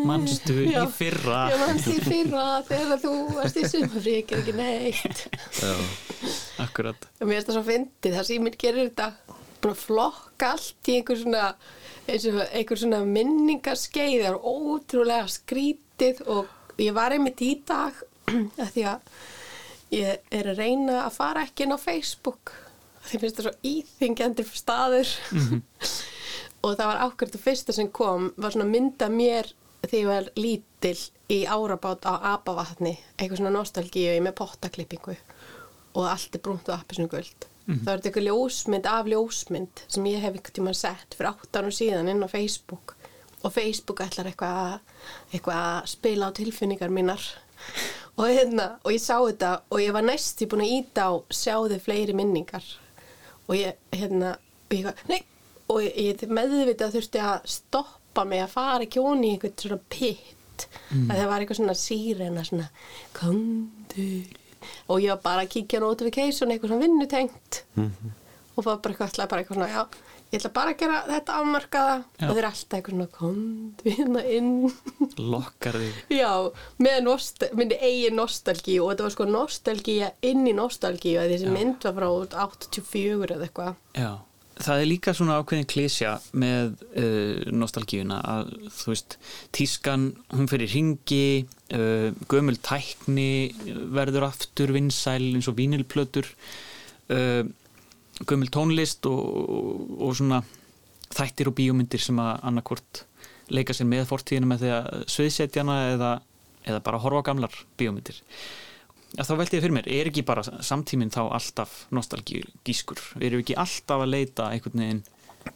[0.07, 0.85] Manstu Já.
[0.85, 1.39] í fyrra?
[1.51, 5.23] Ég manst í fyrra þegar þú varst í sumafrí ekki ekki neitt.
[6.63, 7.09] Akkurat.
[7.19, 9.09] Og mér finnst það svo fyndið það símin gerir þetta
[9.65, 11.49] búin að flokka allt í einhver svona
[12.07, 17.99] einhver svona minningaskeið það er ótrúlega skrítið og ég var einmitt í dag
[18.63, 19.17] að því að
[19.97, 22.55] ég er að reyna að fara ekki inn á Facebook.
[23.07, 25.11] Því finnst það svo íþingjandi staður
[26.67, 29.53] og það var ákveður fyrsta sem kom var svona mynda mér
[29.87, 30.97] þegar ég var lítil
[31.31, 35.15] í árabát á apavatni eitthvað svona nostalgíu með pottaklippingu
[35.97, 40.23] og allt er brúnt og appisnum guld það var eitthvað ljósmynd af ljósmynd sem ég
[40.23, 42.95] hef einhvern tíma sett fyrir átt árum síðan inn á Facebook.
[43.43, 44.77] Og Facebook ætlar eitthvað að,
[45.33, 47.25] eitthvað að spila á tilfinningar mínar.
[48.17, 51.81] Og, hérna, og ég sá þetta og ég var næsti búin að íta á sjáðu
[51.83, 52.65] fleiri minningar.
[53.51, 54.37] Og ég, hérna,
[54.71, 55.21] og ég, nei,
[55.73, 60.67] og ég, meðvitað þurfti að stoppa mig að fara ekki onni í einhvern svona pitt
[60.97, 62.69] að það var eitthvað svona sírena svona,
[63.17, 64.11] komdu.
[64.91, 67.63] Og ég var bara að kíkja notification eitthvað svona vinnutengt.
[68.57, 71.35] Og það var bara eitthvað, bara eitthvað svona, já ég ætla bara að gera þetta
[71.41, 72.27] afmarkaða Já.
[72.27, 74.51] og þeir alltaf eitthvað svona, komdu hérna inn.
[75.35, 76.01] Lokkar þig.
[76.17, 76.33] Já,
[76.83, 78.81] með eigin nostalgíu.
[78.83, 82.09] Og þetta var sko nostalgíja inn í nostalgíu þessi mynd var frá
[82.49, 83.79] 84 eða eitthvað.
[83.97, 84.11] Já,
[84.57, 89.17] það er líka svona ákveðin klísja með uh, nostalgíuna að þú veist,
[89.57, 91.45] tískan hún fyrir ringi
[91.77, 93.53] uh, gömul tækni
[93.97, 96.29] verður aftur vinsæl eins og vínilplötur
[97.13, 97.43] uh,
[98.25, 100.41] gömul tónlist og, og, og svona
[101.17, 103.05] þættir og bíómyndir sem að annarkvort
[103.53, 106.15] leika sér með fortíðina með því að sviðsetjana eða,
[106.67, 108.25] eða bara horfa gamlar bíómyndir
[109.15, 113.03] þá velti ég fyrir mér, er ekki bara samtíminn þá alltaf nostalgískur?
[113.21, 115.05] Erum við ekki alltaf að leita einhvern veginn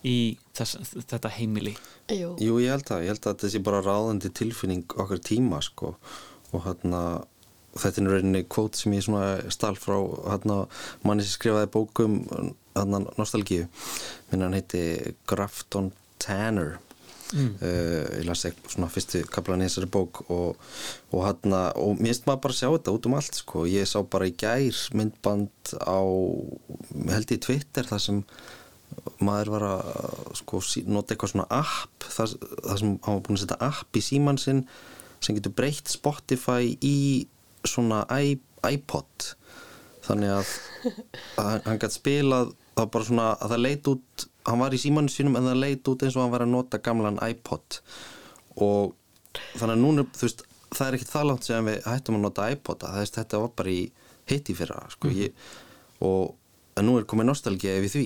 [0.06, 0.16] í
[0.56, 1.74] þess, þetta heimili?
[2.14, 2.34] Jú.
[2.40, 5.96] Jú, ég held að, ég held að þetta sé bara ráðandi tilfinning okkar tíma, sko
[6.50, 7.02] og hérna,
[7.78, 10.62] þetta er nú reyninni kvót sem ég svona stál frá hérna,
[11.06, 12.20] manni sem skrifaði bókum
[12.74, 13.66] hérna, nostalgíu
[14.30, 14.84] minn hann heiti
[15.30, 16.78] Grafton Tanner
[17.34, 17.50] mm.
[18.20, 20.70] ég las ekki svona fyrstu kaplan í þessari bók og,
[21.10, 23.90] og hérna, og mér finnst maður bara að sjá þetta út um allt, sko, ég
[23.90, 26.00] sá bara í gær myndband á
[27.10, 28.22] held ég Twitter þar sem
[29.22, 29.90] maður var að
[30.40, 32.32] sko, nota eitthvað svona app þar,
[32.66, 34.64] þar sem hann var búin að setja app í síman sinn
[35.20, 36.96] sem getur breytt Spotify í
[37.68, 38.02] svona
[38.66, 39.30] iPod
[40.06, 40.52] þannig að,
[41.40, 45.12] að hann gæti spilað það bara svona að það leit út hann var í símanu
[45.12, 47.80] sínum en það leit út eins og hann var að nota gamlan iPod.
[48.60, 48.94] Og
[49.58, 52.48] þannig að núna þú veist, það er ekkit það langt sem við hættum að nota
[52.54, 53.80] iPod það veist, þetta var bara í
[54.30, 55.48] hitti fyrra sko, ég,
[56.06, 56.36] og
[56.78, 58.04] en nú er komið nostalgía yfir því.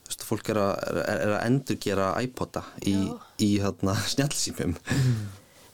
[0.00, 2.96] Þú veist, fólk er að, er, er að endurgera iPoda í,
[3.44, 4.74] í hérna, snjálsýmum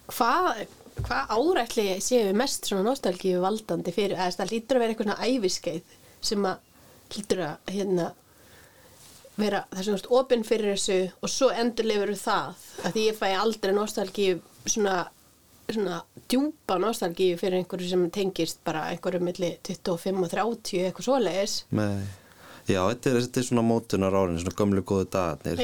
[0.07, 0.67] Hvað,
[1.01, 5.09] hvað árætli séu við mest svona nostalgíu valdandi fyrir, eða það lítur að vera eitthvað
[5.09, 5.97] svona æviskeið
[6.29, 8.11] sem að lítur að hérna
[9.37, 12.67] vera þess að opinn fyrir þessu og svo endurlefur það.
[12.83, 14.99] Að því ég fæ aldrei nostalgíu svona,
[15.71, 21.59] svona djúpa nostalgíu fyrir einhverju sem tengist bara einhverju milli 25 og 30 eitthvað svoleiðis.
[21.77, 22.07] Með
[22.67, 25.61] Já, þetta er, þetta er svona mótunar árin, svona gömlu góðu dagarnir,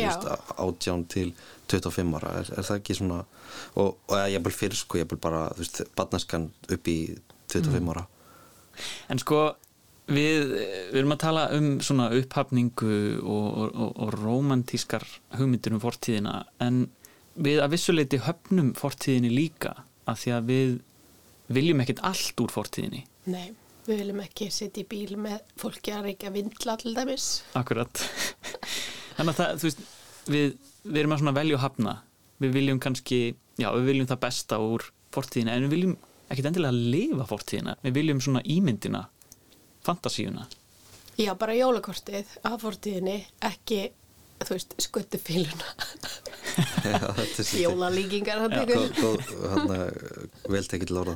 [0.63, 1.33] átján til
[1.73, 3.17] 25 ára, er, er það ekki svona,
[3.75, 6.97] og, og ég er bara fyrir, sko, ég er bara, þú veist, barnaskan upp í
[7.51, 8.05] 25 ára.
[9.11, 9.41] En sko,
[10.11, 10.53] við,
[10.91, 15.07] við erum að tala um svona upphafningu og, og, og, romantískar
[15.39, 16.85] hugmyndir um fortíðina en
[17.35, 19.77] við að vissuleiti höfnum fortíðinni líka
[20.11, 20.73] að því að við
[21.53, 23.05] viljum ekkert allt úr fortíðinni.
[23.31, 23.53] Nei,
[23.87, 27.29] við viljum ekki setja í bíl með fólki að reykja vindla til dæmis.
[27.59, 28.05] Akkurat.
[29.17, 29.85] Þannig að það, þú veist,
[30.27, 30.57] við,
[30.89, 31.97] við erum að svona velja og hafna.
[32.43, 33.21] Við viljum kannski,
[33.61, 35.97] já, við viljum það besta úr fortíðina en við viljum
[36.33, 39.03] ekkert endilega lifa fortíðina, við viljum svona ímyndina
[39.87, 40.47] fantasíuna
[41.21, 43.83] Já, bara jólakortið af fortíðinni, ekki,
[44.41, 45.69] þú veist, skuttufíluna,
[46.83, 48.89] Já, þetta er svolítið- jólalíkingar hann tekur.
[48.97, 49.21] góð,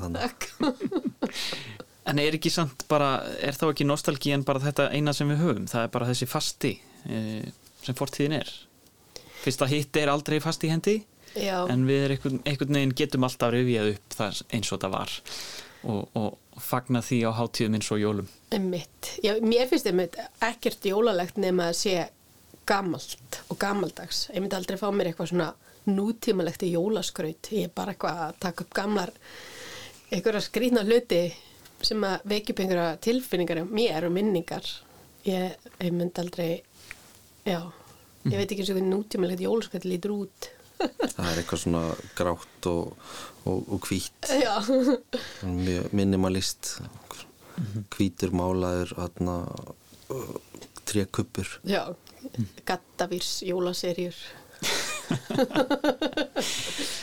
[0.03, 0.17] hann.
[2.07, 3.09] En er ekki samt bara,
[3.43, 5.65] er þá ekki nostalgían bara þetta eina sem við höfum?
[5.71, 6.71] Það er bara þessi fasti
[7.11, 7.49] eh,
[7.83, 8.53] sem fortíðin er.
[9.43, 11.01] Fyrst að hitt er aldrei fast í hendi,
[11.35, 14.95] Já, en við er einhvern, einhvern veginn getum alltaf rifjað upp það eins og það
[14.95, 15.17] var
[15.91, 18.29] og, og fagna því á hátíðum eins og jólum.
[19.25, 21.95] Já, mér finnst einmitt ekkert jólalegt nema að sé
[22.67, 24.27] gamalt og gamaldags.
[24.35, 25.51] Ég myndi aldrei fá mér eitthvað svona
[25.87, 27.53] nútímalegt í jólaskraut.
[27.55, 29.13] Ég er bara eitthvað að taka upp gamlar
[30.11, 31.23] einhverja skrýtna hluti
[31.85, 34.67] sem að vekja upp einhverja tilfinningar um mér og minningar.
[35.27, 36.51] Ég, ég myndi aldrei
[37.47, 37.61] já,
[38.27, 41.85] ég veit ekki eins og hvernig nútímalegt jólaskraut lítur út það er eitthvað svona
[42.19, 42.93] grátt og,
[43.45, 44.33] og, og hvít.
[45.97, 46.77] Minimalist.
[47.97, 49.37] Hvítur málaður aðna
[50.87, 51.95] trékuppur já.
[52.67, 54.17] Gattavírs jólaserjur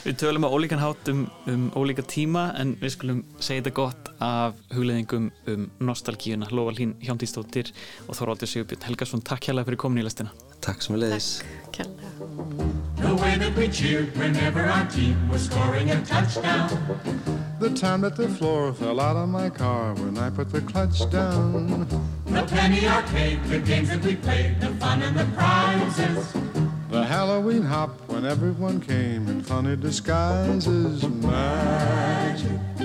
[0.04, 4.12] Við tölum á ólíkan hátt um, um ólíka tíma en við skulum segja þetta gott
[4.20, 6.52] af hugleðingum um nostalgíuna.
[6.52, 7.72] Lóa Lín Hjándísdóttir
[8.10, 10.36] og Þorvaldur Sigurbjörn Helgarsson, takk hérlega fyrir komin í lestina.
[10.66, 11.30] Takk sem við leiðis
[11.72, 16.70] kærlega The way that we cheered whenever our team was scoring a touchdown.
[17.60, 21.10] The time that the floor fell out of my car when I put the clutch
[21.12, 21.86] down.
[22.26, 26.34] The penny arcade, the games that we played, the fun and the prizes.
[26.89, 31.04] The Halloween hop when everyone came in funny disguises.
[31.04, 32.83] Magic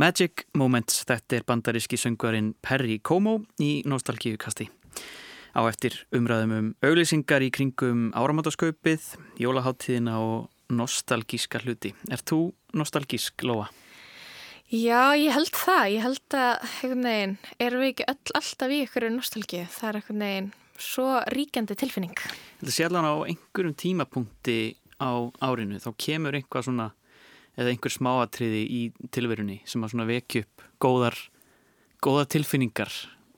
[0.00, 4.70] Magic Moments, þetta er bandaríski söngvarinn Perry Como í Nostalgíukasti.
[5.52, 9.10] Á eftir umræðum um auglýsingar í kringum áramátaskaupið,
[9.42, 11.92] jólaháttíðina og nostalgíska hluti.
[12.08, 12.38] Er þú
[12.72, 13.66] nostalgísk, Lóa?
[14.72, 15.84] Já, ég held það.
[15.92, 17.36] Ég held að, einhvern veginn,
[17.66, 19.66] erum við ekki öll alltaf í ykkur nostalgíu.
[19.74, 22.24] Það er einhvern veginn svo ríkjandi tilfinning.
[22.62, 24.58] Þetta sé allan á einhverjum tímapunkti
[24.96, 25.12] á
[25.44, 26.88] árinu, þá kemur einhvað svona,
[27.58, 28.80] eða einhver smáatriði í
[29.14, 31.16] tilverunni sem að svona vekja upp góðar,
[32.04, 32.92] góðar tilfinningar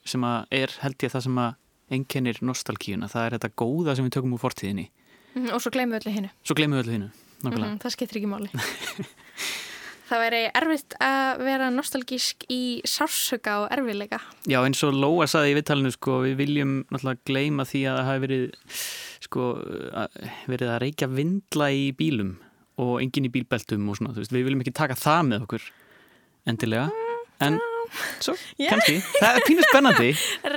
[0.05, 1.55] sem að er, held ég, það sem að
[1.93, 3.09] einkennir nostalgíuna.
[3.13, 4.87] Það er þetta góða sem við tökum úr fortíðinni.
[5.35, 6.31] Mhm, Og svo gleymum við öllu hinnu.
[6.45, 7.11] Svo glemum við öllu þínu,
[7.43, 7.69] nákvæmlega.
[7.73, 8.49] Mhm, Það skiptir ekki máli.
[10.13, 14.19] það væri erfitt að vera nostalgísk í sársöka og erfiðleika.
[14.51, 18.09] Já, eins og Lóa saði í vittalinu, sko, við viljum náttúrulega gleyma því að það
[18.11, 18.47] hafi verið,
[19.29, 19.47] sko,
[20.03, 20.19] að,
[20.53, 22.35] verið að reykja vindla í bílum
[22.81, 25.67] og enginn í bílbeltum og svona, þú veist, við viljum ekki taka það með okkur
[26.49, 26.87] endilega,
[27.45, 27.59] en
[28.23, 28.71] svo, Já.
[28.73, 30.11] kannski, það er pínu spennandi,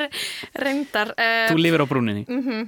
[0.64, 1.14] Reyndar.
[1.18, 2.26] Uh, þú lifir á brúninni.
[2.30, 2.66] mm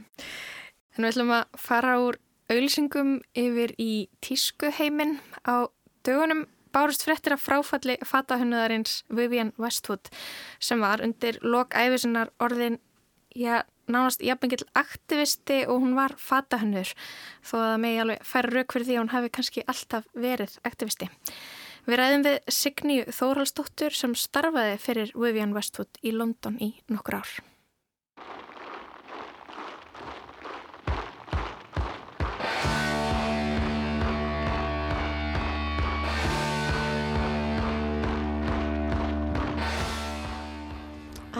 [0.97, 2.15] En við ætlum að fara úr
[2.49, 5.69] auðlýsingum yfir í tískuheimin á
[6.07, 10.09] dögunum bárust fréttir af fráfalli fatahunnaðarins Vivian Westwood
[10.57, 12.79] sem var undir lok æfisinnar orðin
[13.37, 16.93] já, nánast jafnengill aktivisti og hún var fatahönnur
[17.41, 20.57] þó að það megi alveg færa rauk fyrir því að hún hafi kannski alltaf verið
[20.67, 21.09] aktivisti.
[21.87, 27.37] Við ræðum við Signíu Þórhalsdóttur sem starfaði fyrir Vivian Westwood í London í nokkur ár.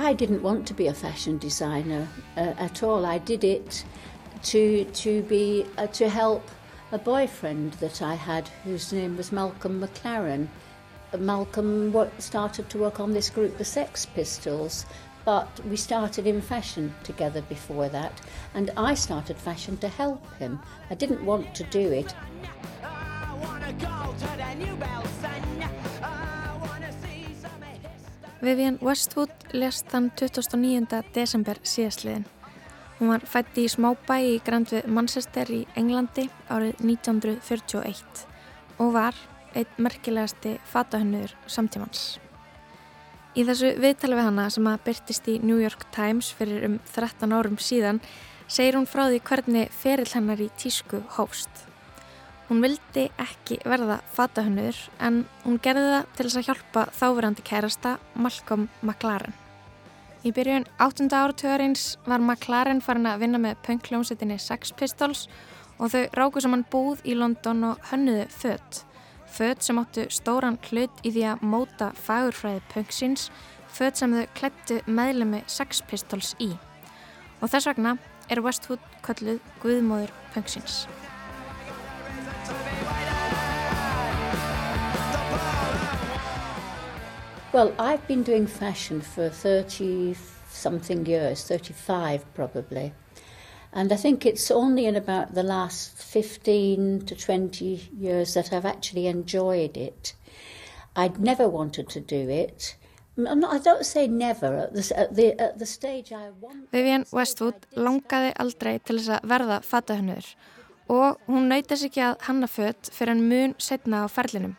[0.07, 3.05] I didn't want to be a fashion designer uh, at all.
[3.05, 3.83] I did it
[4.43, 6.49] to to be uh, to help
[6.93, 10.47] a boyfriend that I had, whose name was Malcolm McLaren.
[11.11, 14.85] Uh, Malcolm started to work on this group, the Sex Pistols,
[15.25, 18.21] but we started in fashion together before that,
[18.53, 20.61] and I started fashion to help him.
[20.89, 22.15] I didn't want to do it.
[28.37, 30.99] Vivian Westwood lest þann 29.
[31.15, 32.27] desember síðastliðin.
[32.99, 38.25] Hún var fætt í smábæ í Grandvið Manchester í Englandi árið 1941
[38.77, 39.17] og var
[39.57, 42.19] eitt merkilegasti fatahönnur samtímans.
[43.37, 47.33] Í þessu viðtali við hana sem að byrtist í New York Times fyrir um 13
[47.33, 48.01] árum síðan
[48.45, 51.66] segir hún frá því hvernig ferill hennar í tísku hófst.
[52.47, 57.97] Hún vildi ekki verða fatahönnur en hún gerði það til þess að hjálpa þáverandi kærasta
[58.15, 59.35] Malcolm McLaren.
[60.23, 61.09] Í byrjun 8.
[61.11, 65.25] áratögarins var McLaren farin að vinna með punkljómsettinni Sex Pistols
[65.77, 68.79] og þau ráku saman búð í London og hönnuðu född.
[69.27, 73.27] Född sem áttu stóran hlut í því að móta fagurfræði punksins,
[73.75, 76.53] född sem þau klættu meðlemi Sex Pistols í.
[77.43, 77.97] Og þess vegna
[78.31, 80.85] er Westwood kölluð Guðmóður punksins.
[87.53, 90.15] Well, I've been doing fashion for 30
[90.49, 92.93] something years, 35 probably.
[93.71, 98.65] And I think it's only in about the last 15 to 20 years that I've
[98.65, 100.13] actually enjoyed it.
[100.95, 102.75] I'd never wanted to do it.
[103.17, 104.57] I'm not, I don't say never.
[104.57, 106.69] At the, at the, at the stage I want.
[106.71, 110.35] Vivian Westwood langaði aldrei til þess að verða fatahönnur
[110.89, 114.55] og hún þess ekki að hanna fött fyrir en mun setna á ferlinum.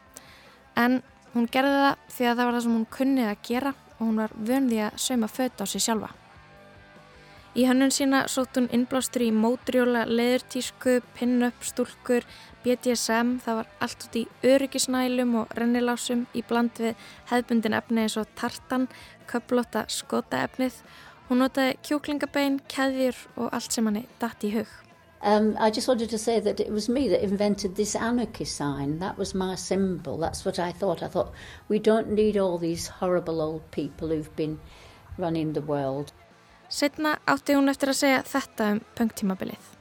[0.76, 1.02] En
[1.38, 4.16] Hún gerði það því að það var það sem hún kunnið að gera og hún
[4.18, 6.08] var vöndi að sauma fött á sig sjálfa.
[7.54, 12.26] Í hannun sína sótt hún innblástur í mótrjóla, leðurtísku, pin-up, stúlkur,
[12.64, 18.18] BDSM, það var allt út í öryggisnælum og rennilásum í bland við hefðbundin efni eins
[18.18, 18.90] og tartan,
[19.30, 20.82] köplóta skotaefnið.
[21.30, 24.87] Hún notaði kjúklingabein, keðjur og allt sem hann dætt í hug.
[25.20, 29.00] Um, I just wanted to say that it was me that invented this anarchy sign.
[29.00, 30.16] That was my symbol.
[30.16, 31.02] That's what I thought.
[31.02, 31.32] I thought
[31.68, 34.60] we don't need all these horrible old people who've been
[35.16, 36.12] running the world.
[36.68, 39.74] Setna átti hún eftir að segja þetta um punktímabilið.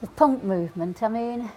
[0.00, 1.50] The punk movement, I mean,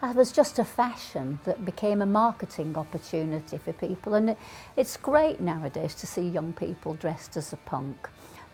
[0.00, 4.14] that was just a fashion that became a marketing opportunity for people.
[4.14, 4.38] And it,
[4.76, 8.08] it's great nowadays to see young people dressed as a punk.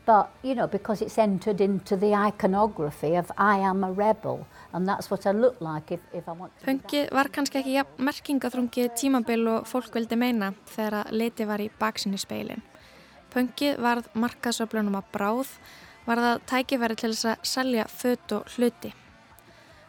[0.06, 4.86] But, you know, because it's entered into the iconography of I am a rebel and
[4.86, 7.82] that's what I look like if, if I want to Punkið var kannski ekki ja,
[7.98, 12.62] merkingaþrungið tímabil og fólk vildi meina þegar að leiti var í baksinni speilin.
[13.34, 15.50] Punkið varð markaðsöflunum að bráð,
[16.06, 18.92] var það tækifæri til þess að selja föt og hluti.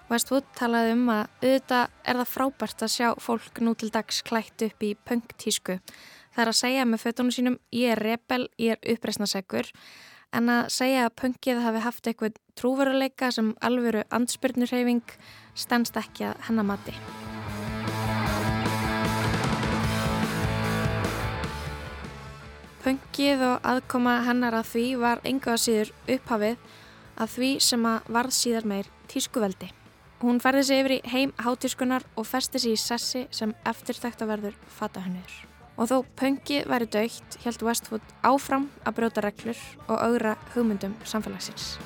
[0.07, 4.63] Westwood talaði um að auðvitað er það frábært að sjá fólk nú til dags klætt
[4.65, 5.77] upp í punktísku.
[6.37, 9.71] Það er að segja með fötunum sínum ég er rebel, ég er uppreysnasegur
[10.37, 15.15] en að segja að punkið hafi haft eitthvað trúveruleika sem alvöru andspyrnurheyfing
[15.57, 16.93] stennst ekki að hennamati.
[22.85, 26.71] Punkið og aðkoma hennar að því var enga síður upphafið
[27.17, 29.73] að því sem að varð síðar meir tískuveldi.
[30.21, 34.35] Hún ferði sig yfir í heim hátískunar og festi sig í sessi sem eftirtækt að
[34.37, 35.56] verður fatahönnur.
[35.77, 41.77] Og þó pöngi væri dögt, held Westwood áfram að brjóta reglur og augra hugmyndum samfélagsins.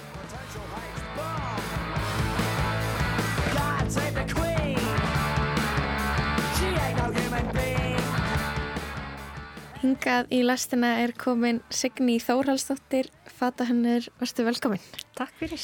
[9.81, 14.83] Hingað í lastina er komin Signi Þórhalsdóttir, fatahönnur, varstu velkomin.
[15.17, 15.63] Takk fyrir.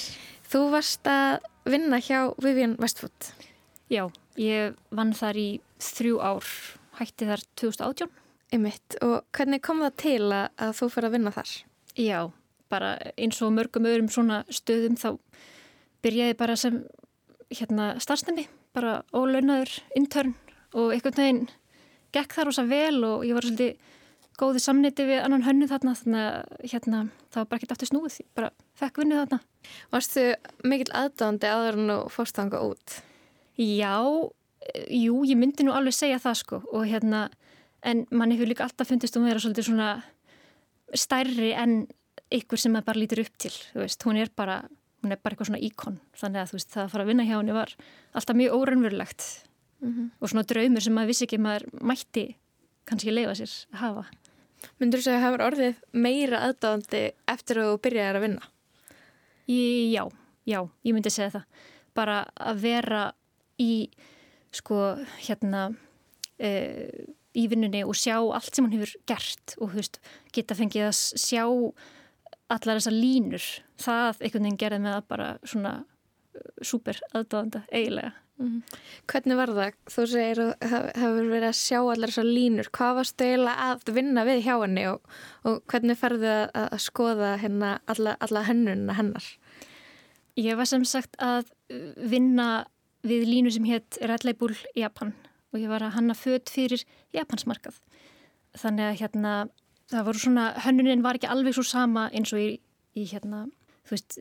[0.49, 3.29] Þú varst að vinna hjá Vivian Westwood.
[3.93, 5.47] Já, ég vann þar í
[5.79, 6.49] þrjú ár,
[6.99, 8.11] hætti þar 2018.
[8.55, 11.53] Ymmitt, og hvernig kom það til að, að þú fyrir að vinna þar?
[11.99, 12.19] Já,
[12.71, 15.09] bara eins og mörgum öðrum svona stöðum þá
[16.05, 16.79] byrjaði bara sem
[17.51, 20.35] hérna starfsnemi, bara ólaunaður intern
[20.73, 21.43] og einhvern veginn
[22.15, 23.95] gekk þar ósa vel og ég var svolítið
[24.37, 26.99] góði samniti við annan hönnu þarna þannig að hérna
[27.33, 29.39] það var bara ekkert aftur snúið, ég bara fekk vinnu þarna.
[29.93, 30.25] Varstu
[30.63, 32.97] mikill aðdáðandi aður en þú fórst þanga út?
[33.57, 33.97] Já,
[34.89, 37.27] jú, ég myndi nú alveg segja það sko og hérna
[37.85, 39.89] en mann hefur líka alltaf fundist um að vera svolítið svona
[40.97, 41.79] stærri en
[42.33, 44.61] ykkur sem maður bara lítur upp til, þú veist, hún er bara
[45.03, 47.27] hún er bara eitthvað svona íkon, þannig að þú veist það að fara að vinna
[47.27, 47.73] hjá henni var
[48.17, 49.25] alltaf mjög óreinverulegt
[49.79, 50.09] mm -hmm.
[50.19, 52.35] og svona draumur sem maður vissi ekki maður mætti
[52.85, 54.05] kannski leifa sér að hafa
[54.79, 58.47] Myndur þú segja að það hefur orðið meira aðdáðandi eftir að þú byrjaði að vinna?
[59.47, 59.59] Í,
[59.93, 60.03] já,
[60.45, 61.43] já, ég myndi segja það
[61.97, 63.13] bara að vera
[63.61, 63.71] í
[64.57, 64.81] sko
[65.21, 65.69] hérna
[66.39, 66.49] e,
[67.37, 70.01] í vinnunni og sjá allt sem hann hefur gert og veist,
[70.33, 71.43] geta fengið að sjá
[72.47, 73.49] allar þessar línur
[73.81, 75.73] það einhvern veginn gerði með að bara svona
[76.65, 78.77] super aðdáðanda eiginlega mm -hmm.
[79.07, 79.73] Hvernig var það?
[79.93, 83.93] Þú segir að það hefur verið að sjá allar þessar línur hvað varstu eiginlega að
[83.93, 85.01] vinna við hjá henni og,
[85.43, 89.25] og hvernig ferðu að, að skoða hennar, alla, alla hennunna hennar?
[90.37, 91.45] Ég var sem sagt að
[91.97, 92.67] vinna
[93.05, 95.13] við línu sem hétt Red Label Japan
[95.53, 96.83] og ég var að hanna född fyrir
[97.15, 97.77] Japansmarkað.
[98.57, 99.33] Þannig að hérna,
[99.91, 102.49] það voru svona, hönnunin var ekki alveg svo sama eins og í,
[102.97, 103.45] í hérna,
[103.87, 104.17] þú veist,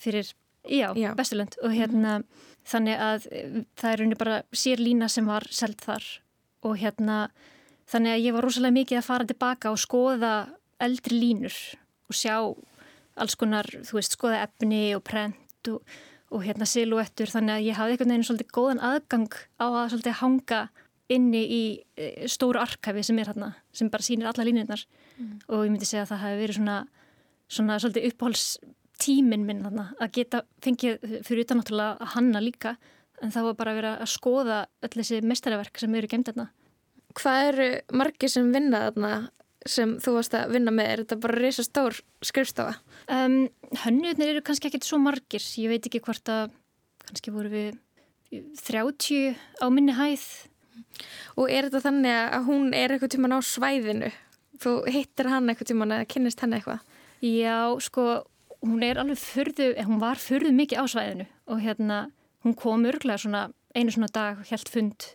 [0.00, 0.32] fyrir,
[0.64, 1.12] já, já.
[1.18, 2.48] Vesturlönd og hérna, mm -hmm.
[2.64, 3.20] þannig að
[3.76, 6.04] það er rauninni bara sér lína sem var seld þar
[6.62, 7.30] og hérna,
[7.86, 10.48] þannig að ég var rosalega mikið að fara tilbaka og skoða
[10.80, 11.56] eldri línur
[12.08, 12.54] og sjá
[13.16, 15.82] alls konar, þú veist, skoða efni og prent og
[16.30, 20.18] og hérna siluettur þannig að ég hafði einhvern veginn svolítið góðan aðgang á að svolítið
[20.20, 20.60] hanga
[21.10, 21.62] inni í
[21.98, 24.84] e, stóru arkafi sem er hérna, sem bara sýnir alla línirnar
[25.18, 25.32] mm.
[25.48, 26.76] og ég myndi segja að það hefði verið svona,
[27.50, 32.76] svona svolítið uppáhaldstímin minn þarna að geta fengið fyrir utan náttúrulega að hanna líka
[33.20, 36.46] en það var bara að vera að skoða öll þessi mestaraverk sem eru gemt þarna.
[37.18, 37.68] Hvað eru
[37.98, 39.12] margir sem vinna þarna
[39.68, 40.90] sem þú varst að vinna með?
[40.90, 42.78] Er þetta bara reysa stór skrifstofa?
[43.12, 43.42] Um,
[43.84, 45.44] Hönnutnir eru kannski ekkert svo margir.
[45.60, 46.54] Ég veit ekki hvort að
[47.06, 47.78] kannski voru við
[48.62, 50.24] 30 á minni hæð.
[51.36, 54.10] Og er þetta þannig að hún er eitthvað tíman á svæðinu?
[54.60, 56.82] Þú hittir hann eitthvað tíman eða kynnist hann eitthvað?
[57.24, 58.06] Já, sko,
[58.64, 61.98] hún er alveg fyrðu, hún var fyrðu mikið á svæðinu og hérna,
[62.44, 65.06] hún kom örglega svona einu svona dag, helt fund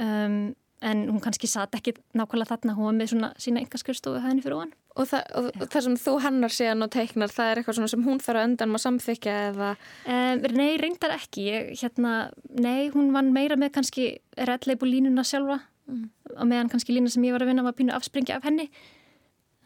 [0.00, 4.44] um, en hún kannski satt ekki nákvæmlega þarna, hún var með svona sína yngaskurstofu hæðinni
[4.44, 4.72] fyrir ofan.
[4.92, 5.66] Og, það, og ja.
[5.72, 8.72] það sem þú hannar síðan og teiknar, það er eitthvað sem hún þarf að undan
[8.72, 9.68] maður samþykja eða?
[10.04, 11.44] Um, nei, reyndar ekki.
[11.48, 12.14] Ég, hérna,
[12.58, 16.02] nei, hún vann meira með kannski reddleipu línuna sjálfa mm.
[16.36, 18.68] og meðan kannski lína sem ég var að vinna var pínu afspringja af henni.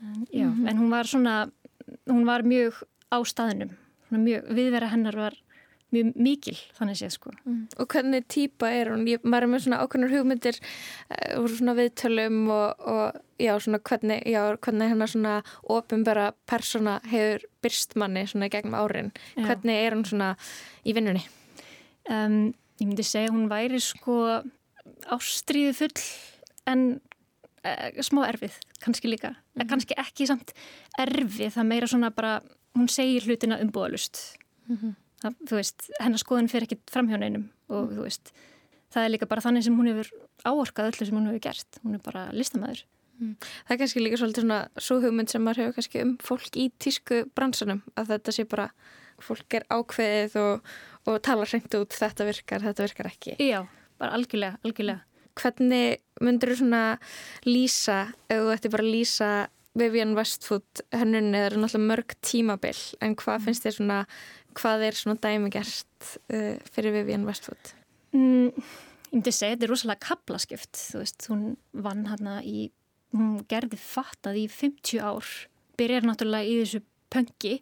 [0.04, 0.70] En, já, mm -hmm.
[0.70, 1.50] en hún var svona,
[2.06, 3.72] hún var mjög á staðinum.
[4.10, 5.34] Mjög, viðvera hennar var
[5.94, 7.60] mjög mikil þannig séð sko mm.
[7.78, 9.04] Og hvernig týpa er hún?
[9.08, 13.80] Ég, maður er með svona ákveðnar hugmyndir uh, úr svona viðtölum og, og já, svona
[13.86, 15.36] hvernig, já, hvernig hennar svona
[15.76, 19.46] ofinbæra persóna hefur byrst manni svona gegnum árin já.
[19.46, 20.34] hvernig er hún svona
[20.82, 21.24] í vinnunni?
[22.10, 24.20] Um, ég myndi segja hún væri sko
[25.14, 26.04] ástríði full
[26.66, 26.86] en
[27.62, 29.66] uh, smá erfið, kannski líka mm.
[29.70, 30.54] kannski ekki samt
[30.98, 32.40] erfið það meira svona bara,
[32.74, 34.24] hún segir hlutina umbúðalust
[34.66, 38.34] mm -hmm það, þú veist, hennar skoðun fyrir ekki framhjóneinum og þú veist,
[38.94, 40.12] það er líka bara þannig sem hún hefur
[40.46, 42.84] áorkað öllu sem hún hefur gert, hún er bara listamæður.
[43.16, 43.32] Mm.
[43.40, 46.68] Það er kannski líka svolítið svona svo hugmynd sem maður hefur kannski um fólk í
[46.82, 48.68] tísku bransunum, að þetta sé bara
[49.24, 50.70] fólk er ákveðið og,
[51.08, 53.36] og tala hreint út, þetta virkar, þetta virkar ekki.
[53.40, 53.62] Já,
[54.00, 55.04] bara algjörlega, algjörlega.
[55.36, 56.82] Hvernig myndur þú svona
[57.44, 57.98] lýsa,
[58.28, 59.30] ef þú ætti bara lýsa
[59.76, 63.46] Vivian Westwood hennunni, það eru náttúrulega mörg tímabill, en hvað mm.
[63.48, 63.98] finnst þér svona
[64.56, 67.72] hvað er svona dæmi gert uh, fyrir Vivian Westwood?
[68.16, 71.46] Mm, ég myndi segja þetta er rosalega kaplaskipt þú veist, hún
[71.86, 72.70] vann hérna í
[73.16, 75.30] hún gerði fattað í 50 ár
[75.78, 76.82] byrjar náttúrulega í þessu
[77.12, 77.54] pöngi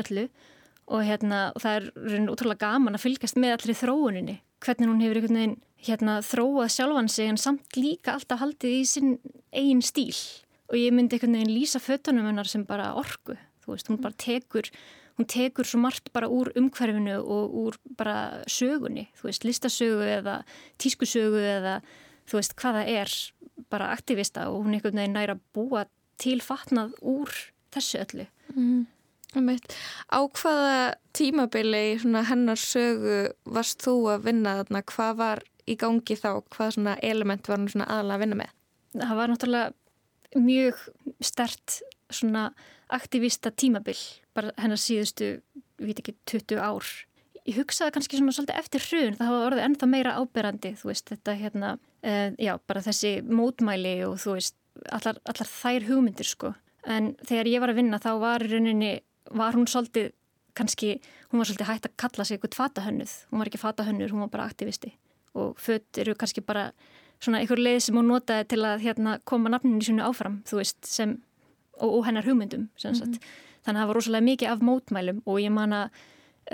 [0.00, 0.26] öllu
[0.90, 5.20] og hérna og það er útrúlega gaman að fylgast með allir þróuninni, hvernig hún hefur
[5.20, 9.12] einhvern veginn hérna þróað sjálfan sig en samt líka alltaf haldið í sinn
[9.54, 10.16] eigin stíl
[10.70, 14.18] og ég myndi einhvern veginn lýsa fötunum hennar sem bara orgu, þú veist, hún bara
[14.18, 14.68] tekur
[15.20, 20.40] hún tekur svo margt bara úr umhverfinu og úr bara sögunni, þú veist, listasögu eða
[20.80, 21.80] tískusögu eða
[22.30, 23.12] þú veist hvaða er
[23.70, 25.84] bara aktivista og hún er einhvern veginn næra búa
[26.20, 27.34] tilfatnað úr
[27.74, 28.26] þessu öllu.
[28.54, 28.86] Mm.
[30.10, 34.82] Á hvaða tímabili hennar sögu varst þú að vinna þarna?
[34.90, 36.40] Hvað var í gangi þá?
[36.50, 38.56] Hvað element var hann aðalega að vinna með?
[38.96, 40.82] Það var náttúrulega mjög
[41.22, 41.78] stert
[42.10, 42.48] svona
[42.90, 43.98] aktivista tímabil
[44.40, 45.30] bara hennar síðustu,
[45.80, 46.88] við veit ekki, 20 ár.
[47.48, 51.08] Ég hugsaði kannski svona svolítið eftir hrun, það hafa orðið ennþá meira áberandi, þú veist,
[51.08, 51.70] þetta hérna,
[52.04, 54.56] uh, já, bara þessi mótmæli og þú veist,
[54.92, 56.54] allar, allar þær hugmyndir sko.
[56.88, 58.92] En þegar ég var að vinna þá var rauninni,
[59.36, 60.12] var hún svolítið,
[60.58, 60.94] kannski,
[61.30, 64.32] hún var svolítið hægt að kalla sig eitthvað fatahönnuð, hún var ekki fatahönnur, hún var
[64.32, 64.94] bara aktivisti
[65.38, 66.72] og född eru kannski bara
[67.22, 70.80] svona einhver leið sem hún notaði til að hérna, koma nafninu svona áfram, þú veist,
[70.90, 71.12] sem,
[71.78, 73.14] og, og hennar hugmyndum, sem sagt.
[73.14, 76.00] Mm -hmm þannig að það var rosalega mikið af mótmælum og ég man að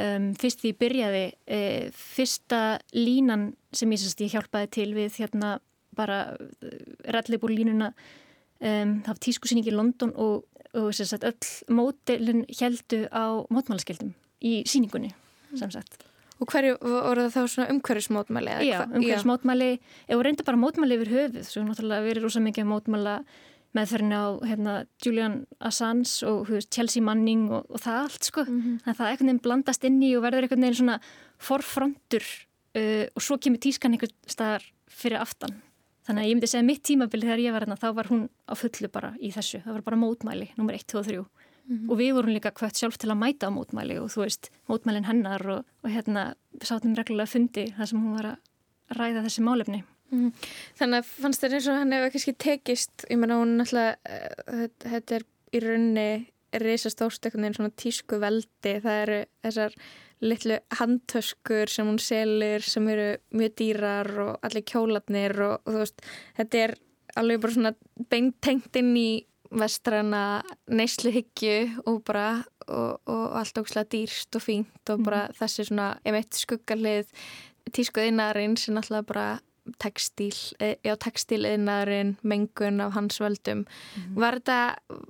[0.02, 1.60] um, fyrst því ég byrjaði e,
[1.94, 2.62] fyrsta
[2.96, 5.56] línan sem ég, sérst, ég hjálpaði til við hérna
[5.96, 6.80] bara uh,
[7.14, 10.44] rallibúr línuna um, það var tískusýning í London og,
[10.76, 14.12] og sérst, öll mótelin heldu á mótmælaskildum
[14.44, 15.14] í síningunni
[15.56, 16.02] sem sagt.
[16.36, 18.56] Og hverju voru það þá svona umhverjusmótmæli?
[18.68, 19.68] Já, umhverjusmótmæli,
[20.04, 23.14] eða reynda bara mótmæli yfir höfuð, svo náttúrulega verið rosa mikið mótmæla
[23.76, 24.74] meðferðin á hérna,
[25.04, 28.44] Julian Assange og veist, Chelsea Manning og, og það allt sko.
[28.46, 28.94] Mm -hmm.
[28.96, 30.98] það einhvern veginn blandast inn í og verður einhvern veginn svona
[31.38, 32.24] forfrontur
[32.76, 35.62] uh, og svo kemur tískan einhvern staðar fyrir aftan.
[36.06, 38.54] Þannig að ég myndi segja mitt tímabili þegar ég var hérna þá var hún á
[38.54, 39.62] fullu bara í þessu.
[39.64, 41.16] Það var bara mótmæli, nummer 1, 2 og 3.
[41.66, 41.90] Mm -hmm.
[41.90, 45.04] og við vorum líka hvert sjálf til að mæta á mótmæli og þú veist, mótmælin
[45.04, 48.38] hennar og, og hérna sátum reglulega fundi þar sem hún var að
[48.96, 49.82] ræða þessi málefni
[50.14, 50.30] Mm.
[50.78, 54.66] Þannig að fannst þér eins og hann hefur kannski tekist, ég menna hún alltaf, uh,
[54.86, 55.26] þetta er
[55.56, 56.10] í raunni
[56.56, 59.78] reysastórt eitthvað einn svona tísku veldi, það eru þessar
[60.24, 65.82] litlu handtöskur sem hún selur sem eru mjög dýrar og allir kjólatnir og, og þú
[65.82, 66.06] veist,
[66.38, 66.76] þetta er
[67.20, 67.74] alveg bara svona
[68.12, 69.10] beintengt inn í
[69.56, 70.22] vestrana
[70.72, 72.28] neysluhyggju og bara
[72.66, 75.36] og, og allt ógslag dýrst og fínt og bara mm.
[75.40, 77.12] þessi svona, ef eitt skuggalið
[77.76, 79.28] tískuðinarinn sem alltaf bara
[79.82, 83.64] textíl, eh, já textíliðnaðurinn, mengun af hans völdum.
[83.96, 84.16] Mm.
[84.22, 84.60] Var, þetta,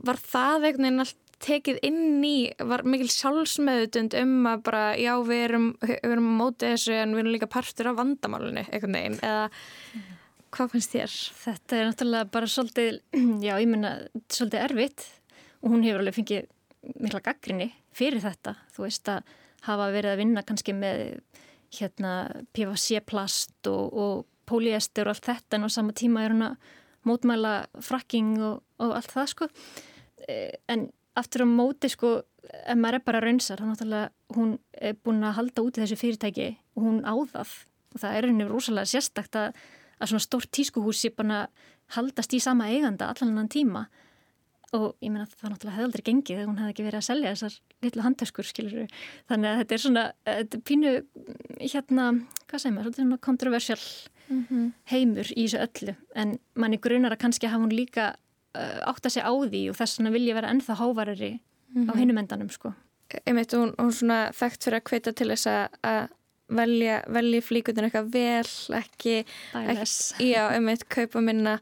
[0.09, 5.13] var það einhvern veginn allt tekið inn í, var mikil sjálfsmeðutund um að bara, já
[5.27, 9.19] við erum, við erum mótið þessu en við erum líka partur af vandamálunni einhvern veginn,
[9.21, 10.07] eða mm.
[10.57, 11.17] hvað finnst þér?
[11.43, 13.01] Þetta er náttúrulega bara svolítið,
[13.47, 13.97] já ég menna,
[14.33, 15.09] svolítið erfitt
[15.61, 16.49] og hún hefur alveg fengið
[17.03, 19.35] mikla gaggrinni fyrir þetta, þú veist að
[19.67, 21.05] hafa verið að vinna kannski með
[21.77, 22.13] hérna
[22.55, 26.57] PVC plast og, og póliester og allt þetta en á sama tíma er hún að
[27.07, 29.49] mótmæla frakking og, og allt það sko.
[30.27, 30.37] E,
[30.73, 32.17] en aftur á móti sko
[32.47, 35.99] ef maður er bara raunsar þá náttúrulega hún er búin að halda út í þessu
[36.01, 37.53] fyrirtæki og hún áðað
[37.95, 39.55] og það er henni rosalega sérstakt að,
[40.01, 41.47] að svona stórt tískuhús sé bara
[41.97, 43.87] haldast í sama eiganda allan annan tíma.
[44.75, 47.33] Og ég meina það náttúrulega hefði aldrei gengið þegar hún hefði ekki verið að selja
[47.33, 48.97] þessar litlu handtöskur skilur
[49.31, 50.95] þannig að þetta er svona þetta er pínu
[51.63, 52.07] hérna
[52.51, 53.79] hvað segir maður, svona kontroversial
[54.29, 54.73] mm -hmm.
[54.93, 58.15] heimur í þessu öllu en manni grunar að kannski hafa hún líka
[58.57, 61.91] uh, átt að segja á því og þess að vilja vera ennþá hávarari mm -hmm.
[61.91, 61.99] á mhm.
[61.99, 62.75] hinnum endanum sko.
[63.27, 66.09] Einmitt, hún, hún svona þekkt fyrir að kveita til þess að
[66.49, 69.25] velja, velja flíkutin eitthvað vel ekki,
[69.55, 71.59] ekki já, einmitt, kaupa minna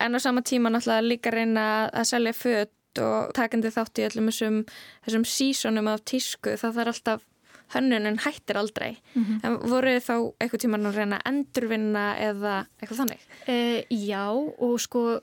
[0.00, 4.30] en á sama tíma náttúrulega líka reyna að selja fött og takandi þátt í öllum
[4.30, 4.60] þessum,
[5.06, 7.26] þessum sísonum af tísku það þarf alltaf
[7.74, 9.40] hönnunin hættir aldrei mm -hmm.
[9.44, 13.22] en voru þá eitthvað tíma að reyna að endurvinna eða eitthvað þannig?
[13.48, 14.26] Uh, já
[14.58, 15.20] og sko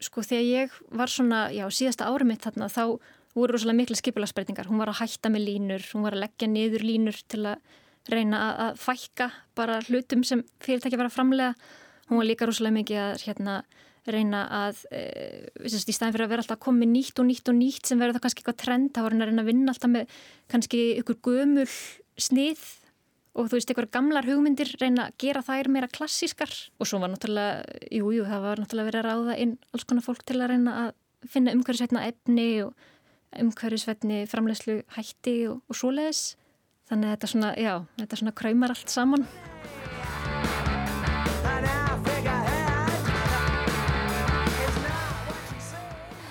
[0.00, 2.98] sko þegar ég var svona já síðasta árið mitt þarna þá
[3.36, 6.84] voru rosalega mikla skipilagsbreytingar hún var að hætta með línur, hún var að leggja niður
[6.84, 7.56] línur til að
[8.08, 11.54] reyna að, að fækka bara hlutum sem fyrirtæki var að framlega
[12.08, 13.56] hún var líka rosalega mikið að hérna,
[14.14, 15.02] reyna að e,
[15.66, 18.24] í staðin fyrir að vera alltaf komið nýtt og nýtt og nýtt sem verður það
[18.26, 20.18] kannski eitthvað trend þá var hann að reyna að vinna alltaf með
[20.52, 21.68] kannski ykkur gömul
[22.16, 22.66] snið
[23.36, 26.52] og þú veist, ykkur gamlar hugmyndir reyna að gera þær meira klassískar.
[26.80, 30.06] Og svo var náttúrulega, jújú, jú, það var náttúrulega verið að ráða inn alls konar
[30.06, 32.88] fólk til að reyna að finna umhverfisveitna efni og
[33.36, 36.24] umhverfisveitni framlegslu hætti og, og svoleiðis.
[36.86, 39.95] Þannig að þetta svona, já, þetta svona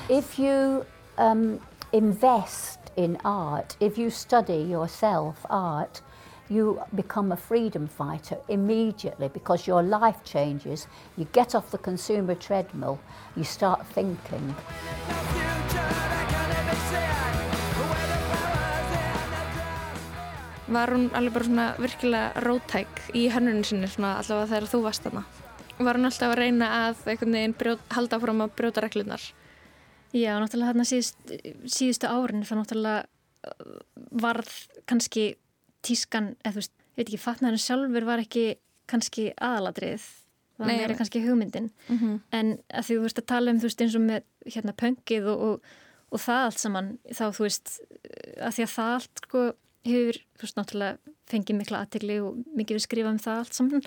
[0.09, 0.85] if you
[1.17, 1.59] um,
[1.91, 6.01] invest in art, if you study yourself art,
[6.49, 10.87] you become a freedom fighter immediately because your life changes.
[11.17, 12.99] You get off the consumer treadmill,
[13.35, 14.55] you start thinking.
[20.67, 25.05] Var hún alveg bara svona virkilega rótæk í hannunum sinni svona allavega þegar þú varst
[25.05, 25.21] þarna?
[25.77, 29.27] Var hún alltaf að reyna að einhvern veginn brjót, halda fram að brjóta reglunar?
[30.15, 31.33] Já, náttúrulega þarna síðust,
[31.67, 32.99] síðustu árin þá náttúrulega
[33.49, 33.79] uh,
[34.23, 34.51] varð
[34.87, 35.33] kannski
[35.85, 38.45] tískan, eða þú veist, ég veit ekki, fatnaðurinn sjálfur var ekki
[38.89, 40.05] kannski aðaladrið,
[40.55, 42.19] það Nei, er kannski hugmyndin, mm -hmm.
[42.31, 44.23] en að því þú veist að tala um þú veist eins og með
[44.55, 45.73] hérna pöngið og, og,
[46.11, 47.79] og það allt saman, þá þú veist,
[48.39, 49.41] að því að það allt sko
[49.85, 53.83] hefur, þú veist, náttúrulega fengið mikla aðtegli og mikið við skrifa um það allt saman,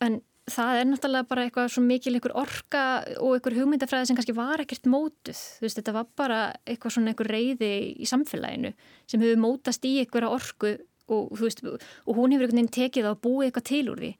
[0.00, 2.82] en það er náttúrulega bara eitthvað svo mikil einhver orka
[3.18, 7.12] og einhver hugmyndafræði sem kannski var ekkert mótuð, þú veist, þetta var bara eitthvað svona
[7.12, 8.72] einhver reyði í samfélaginu
[9.10, 10.76] sem hefur mótast í einhverja orku
[11.06, 14.02] og þú veist, og hún hefur einhvern veginn tekið á að búi eitthvað til úr
[14.02, 14.12] því.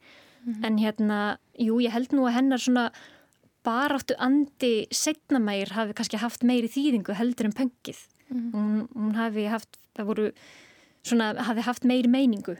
[0.46, 0.66] Mm -hmm.
[0.66, 2.92] en hérna, jú, ég held nú að hennar svona
[3.64, 7.98] baráttu andi setnamægir hafi kannski haft meiri þýðingu heldur en pöngið
[8.30, 8.50] mm -hmm.
[8.52, 10.32] hún, hún hafi haft, það voru
[11.02, 12.56] svona, hafi haft meiri meiningu.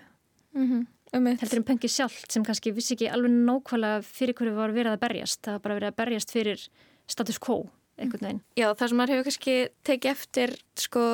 [0.55, 0.87] Mm -hmm
[1.17, 5.03] heldur um pöngið sjálft sem kannski vissi ekki alveg nákvæmlega fyrir hverju var verið að
[5.07, 6.67] berjast það var bara verið að berjast fyrir
[7.07, 7.61] status quo
[7.97, 8.43] einhvern veginn.
[8.59, 9.55] Já, það sem maður hefur kannski
[9.89, 11.05] tekið eftir, sko,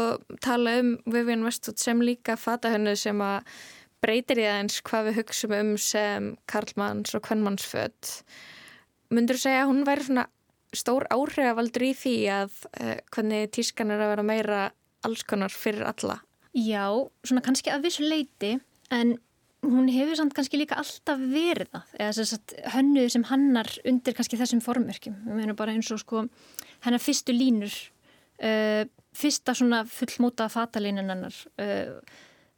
[0.42, 3.52] tala um Vivian Westwood sem líka fatahönnu sem að
[4.02, 8.12] breytir í aðeins hvað við hugsaum um sem Karlmanns og Kvennmannsfödd
[9.14, 10.26] myndur þú segja að hún væri svona
[10.72, 14.60] stór áhrifavaldur í því að uh, hvernig tískan er að vera meira
[15.06, 16.18] allskonar fyrir alla?
[16.56, 16.88] Já,
[17.24, 18.56] svona kannski að vissu leiti
[18.92, 19.16] en
[19.62, 24.16] hún hefur samt kannski líka alltaf verið það eða þess að hönnu sem hannar undir
[24.16, 26.24] kannski þessum formörkjum við meina bara eins og sko
[26.82, 27.74] hennar fyrstu línur
[28.42, 28.82] uh,
[29.14, 32.00] fyrsta svona fullmóta fatalínin hennar uh,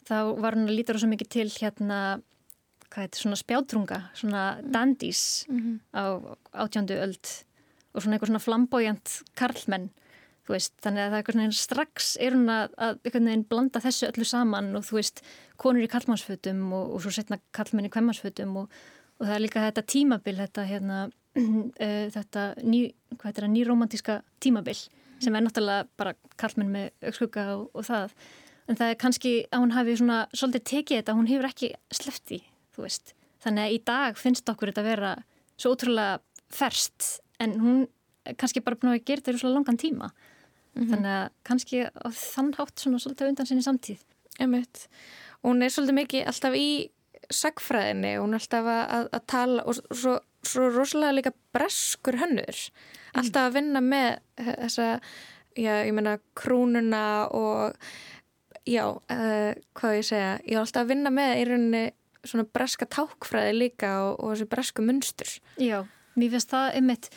[0.08, 1.98] þá var hann að líta rosa mikið til hérna
[2.88, 5.76] hvað heitir svona spjátrunga svona dandís mm -hmm.
[5.92, 6.04] á
[6.64, 7.26] átjándu öld
[7.94, 9.90] og svona eitthvað svona flambójant karlmenn
[10.44, 14.26] Veist, þannig að það er eitthvað svona strax er hún að, að blanda þessu öllu
[14.28, 15.22] saman og þú veist,
[15.56, 18.74] konur í kallmannsfötum og, og svo setna kallmenn í kvemmansfötum og,
[19.16, 22.82] og það er líka þetta tímabil þetta, hérna, uh, þetta ný,
[23.56, 24.76] nýromantíska tímabil
[25.22, 28.12] sem er náttúrulega bara kallmenn með aukskugga og, og það.
[28.68, 32.42] En það er kannski að hún hafi svona svolítið tekið þetta, hún hefur ekki slefti
[32.74, 33.14] þú veist,
[33.44, 35.16] þannig að í dag finnst okkur þetta að vera
[35.56, 36.20] svo ótrúlega
[36.52, 37.82] ferst en hún
[38.40, 40.10] kannski bara búin að gera þetta í svona langan tíma
[40.74, 40.90] mm -hmm.
[40.90, 44.02] þannig að kannski á þann hátt svona svolítið undan sinni samtíð
[44.40, 44.88] Emitt.
[45.44, 46.90] Hún er svolítið mikið alltaf í
[47.30, 53.20] sagfræðinni, hún er alltaf að, að tala og svo, svo rosalega líka breskur hönnur mm.
[53.20, 54.88] alltaf að vinna með þessa
[55.56, 57.76] já, ég menna krúnuna og
[58.68, 61.84] já, uh, hvað ég segja ég var alltaf að vinna með í rauninni
[62.24, 65.84] svona breska tákfræði líka og, og þessi bresku munstur Já,
[66.16, 67.10] mér finnst það um eitt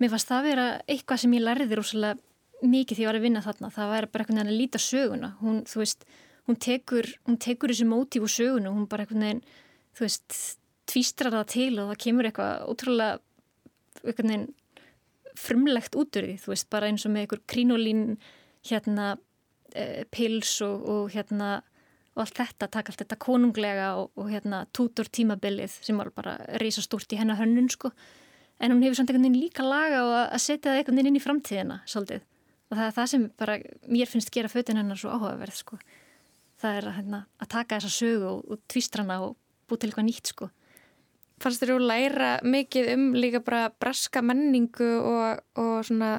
[0.00, 2.29] mér fannst það að vera eitthvað sem ég lærði rosalega
[2.62, 3.72] mikið því að ég var að vinna þarna.
[3.74, 5.32] Það væri bara einhvern veginn að líta söguna.
[5.40, 6.06] Hún, þú veist,
[6.48, 9.42] hún tekur, hún tekur þessu mótíf og sögunu, hún bara einhvern veginn
[9.96, 10.38] þú veist,
[10.90, 13.18] tvístrar það til og það kemur eitthvað ótrúlega
[14.04, 14.46] einhvern veginn
[15.40, 18.06] frumlegt út úr því, þú veist, bara eins og með einhver krínolín
[18.66, 19.12] hérna
[19.72, 21.60] e, pils og, og hérna
[22.16, 26.34] og allt þetta, taka allt þetta konunglega og, og hérna tútur tímabilið sem var bara
[26.60, 27.92] reysa stúrt í hennar hönnun sko,
[28.58, 31.20] en hún hefur samt einhvern veginn líka laga og að setja það einhvern veginn inn
[31.20, 32.26] í framtíðina svolítið,
[32.70, 33.58] og það er það sem bara
[33.90, 35.80] mér finnst gera fötin hennar svo áhugaverð sko,
[36.62, 39.36] það er að, hérna, að taka þessa sögu og, og tvistrana og
[39.68, 40.50] búið til eitthvað nýtt sko
[41.40, 46.18] Fannst þér að læra mikið um líka bara braska menningu og, og svona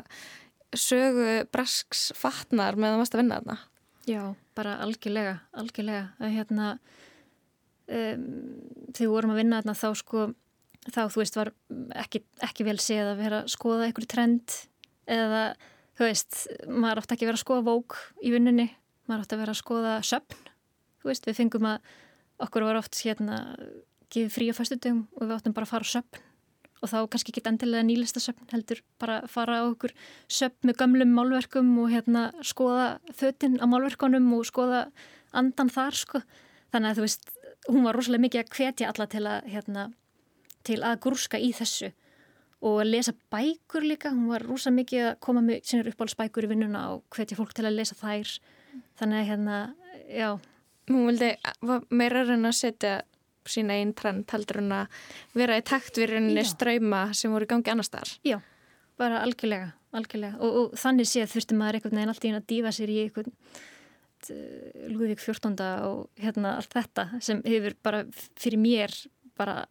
[0.74, 3.58] sögu brasks fatnar með að að vinna þarna?
[4.10, 4.22] Já,
[4.58, 6.08] bara algjörlega, algjörlega.
[6.26, 6.72] Er hérna,
[7.86, 8.24] um,
[8.89, 10.26] þegar við vorum að vinna þarna þá sko,
[10.88, 11.54] þá þú veist var
[12.02, 14.58] ekki, ekki vel séð að vera að skoða einhverju trend
[15.06, 15.43] eða
[16.02, 18.68] þú veist, maður átti ekki að vera að skoða vók í vinnunni,
[19.06, 20.39] maður átti að vera að skoða söpn,
[20.97, 21.91] þú veist, við fengum að
[22.41, 23.38] okkur var oft hérna
[24.10, 26.26] gefið frí á fæstutugum og við áttum bara að fara á söpn
[26.82, 29.93] og þá kannski ekki endilega nýlista söpn heldur bara fara á okkur
[30.26, 34.88] söpn með gömlum málverkum og hérna skoða fötinn á málverkunum og skoða
[35.38, 36.24] andan þar sko.
[36.74, 37.30] Þannig að þú veist,
[37.70, 39.86] hún var rosalega mikið að hvetja alla til að hérna
[40.66, 41.91] til að grúska í þessu
[42.62, 46.51] og að lesa bækur líka, hún var rosalega mikið að koma með sínur uppáhaldsbækur í
[46.51, 48.36] vinnuna og hvetja fólk til að lesa þær
[49.01, 49.59] þannig að hérna,
[50.12, 50.30] já
[50.89, 51.32] Hún vildi
[51.93, 52.93] meira reyna að setja
[53.49, 55.03] sína einn trend heldur hún að
[55.38, 58.14] vera í takt við rauninni ströyma sem voru í gangi annar staðar.
[58.28, 58.38] Já,
[59.01, 60.39] bara algjörlega, algjörlega.
[60.41, 63.38] Og, og þannig séð þurfti maður einhvern veginn alltaf inn að dífa sér í einhvern
[64.22, 65.55] Lúðvík 14.
[65.88, 68.03] og hérna allt þetta sem hefur bara
[68.38, 68.93] fyrir mér
[69.39, 69.64] bara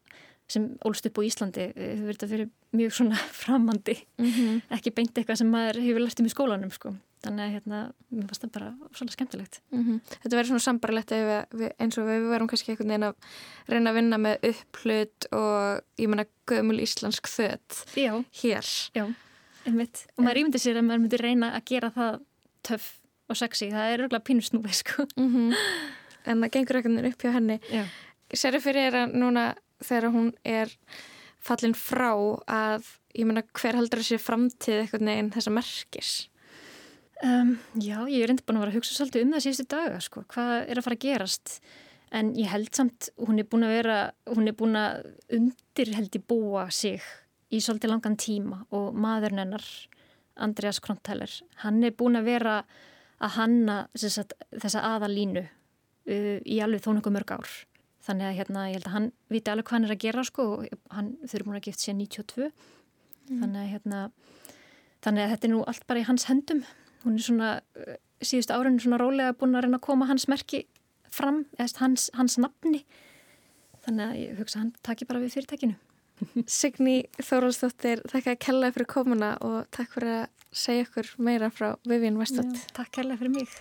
[0.50, 4.60] sem ólst upp á Íslandi hefur verið að fyrir mjög svona framandi mm -hmm.
[4.76, 8.28] ekki beint eitthvað sem maður hefur lært um í skólanum sko þannig að hérna, mér
[8.28, 9.58] finnst það bara svolítið skemmtilegt.
[9.70, 9.98] Mm -hmm.
[10.22, 13.14] Þetta verður svona sambarlegt eins og við verum kannski einhvern veginn að
[13.68, 17.84] reyna að vinna með upplut og ég menna gömul íslensk þött
[18.42, 18.66] hér.
[18.94, 19.04] Já.
[20.16, 22.20] Og maður ímyndir sér að maður myndir reyna að gera það
[22.62, 23.70] töff og sexy.
[23.70, 25.06] Það er örgulega pínusnúið, sko.
[25.16, 25.56] Mm -hmm.
[26.24, 27.60] En það gengur veginn upp hjá henni.
[27.70, 27.84] Já.
[28.32, 30.68] Serri fyrir að núna þegar hún er
[31.44, 32.12] fallin frá
[32.50, 36.12] að, ég menna, hver heldur þessi framtíð einhvern veginn þessa merkis?
[37.20, 40.02] Um, já, ég er enda búin að vera að hugsa svolítið um það síðustu daga,
[40.04, 41.56] sko, hvað er að fara að gerast?
[42.16, 43.98] En ég held samt, hún er búin að vera,
[44.32, 47.04] hún er búin að undir held í búa sig
[47.50, 49.66] í svolítið langan tíma og maðurinn hennar,
[50.40, 51.32] Andreas Krontæler
[51.64, 52.54] hann er búin að vera
[53.20, 57.50] að hanna sagt, þessa aðalínu uh, í alveg þónungu mörg ár
[58.06, 60.46] þannig að hérna, ég held að hann viti alveg hvað hann er að gera, sko,
[60.56, 63.42] og hann, þau eru búin að gift sér 92 mm.
[63.42, 64.02] þannig að hérna
[65.04, 66.64] þannig að þetta er nú allt bara í hans hendum
[67.04, 70.64] hún er svona eh, síðust árinu svona rólega búin að reyna að koma hans merki
[71.10, 72.84] fram, eða hans, hans nafni.
[73.84, 75.78] Þannig að ég hugsa hann taki bara við fyrirtækinu.
[76.60, 81.72] Signi Þóraldsdóttir, takk að kella fyrir komuna og takk fyrir að segja okkur meira frá
[81.88, 83.56] Vivian Westott Takk kella fyrir mig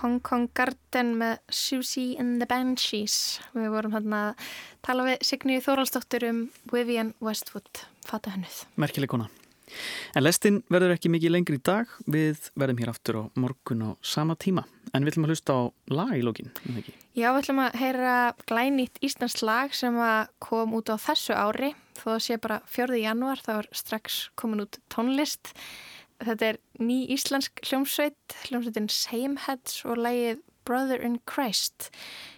[0.00, 3.40] Hong Kong Garden með Susie and the Banshees.
[3.52, 4.48] Við vorum hérna að
[4.86, 6.40] tala við Signíu Þóraldsdóttur um
[6.72, 8.62] Vivian Westwood, fata hennuð.
[8.80, 9.28] Merkileg kona.
[10.16, 11.90] En lestin verður ekki mikið lengri í dag.
[12.10, 14.64] Við verðum hér aftur á morgun á sama tíma.
[14.90, 15.60] En við ætlum að hlusta á
[15.94, 16.96] lag í lókin, en ekki?
[17.14, 18.16] Já, við ætlum að heyra
[18.50, 19.94] glænýtt Íslands lag sem
[20.42, 21.74] kom út á þessu ári.
[22.00, 22.98] Þó sé bara 4.
[22.98, 25.52] januar, þá er strax komin út tónlist.
[26.20, 31.88] Þetta er ný íslensk hljómsveit, hljómsveitin Sameheads og lægið Brother in Christ.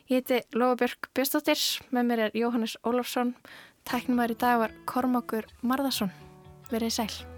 [0.07, 3.35] Ég heiti Lofabjörg Björnstóttir, með mér er Jóhannes Ólafsson,
[3.89, 6.15] tæknumæður í dag var Kormákur Marðarsson.
[6.71, 7.32] Verðið sæl.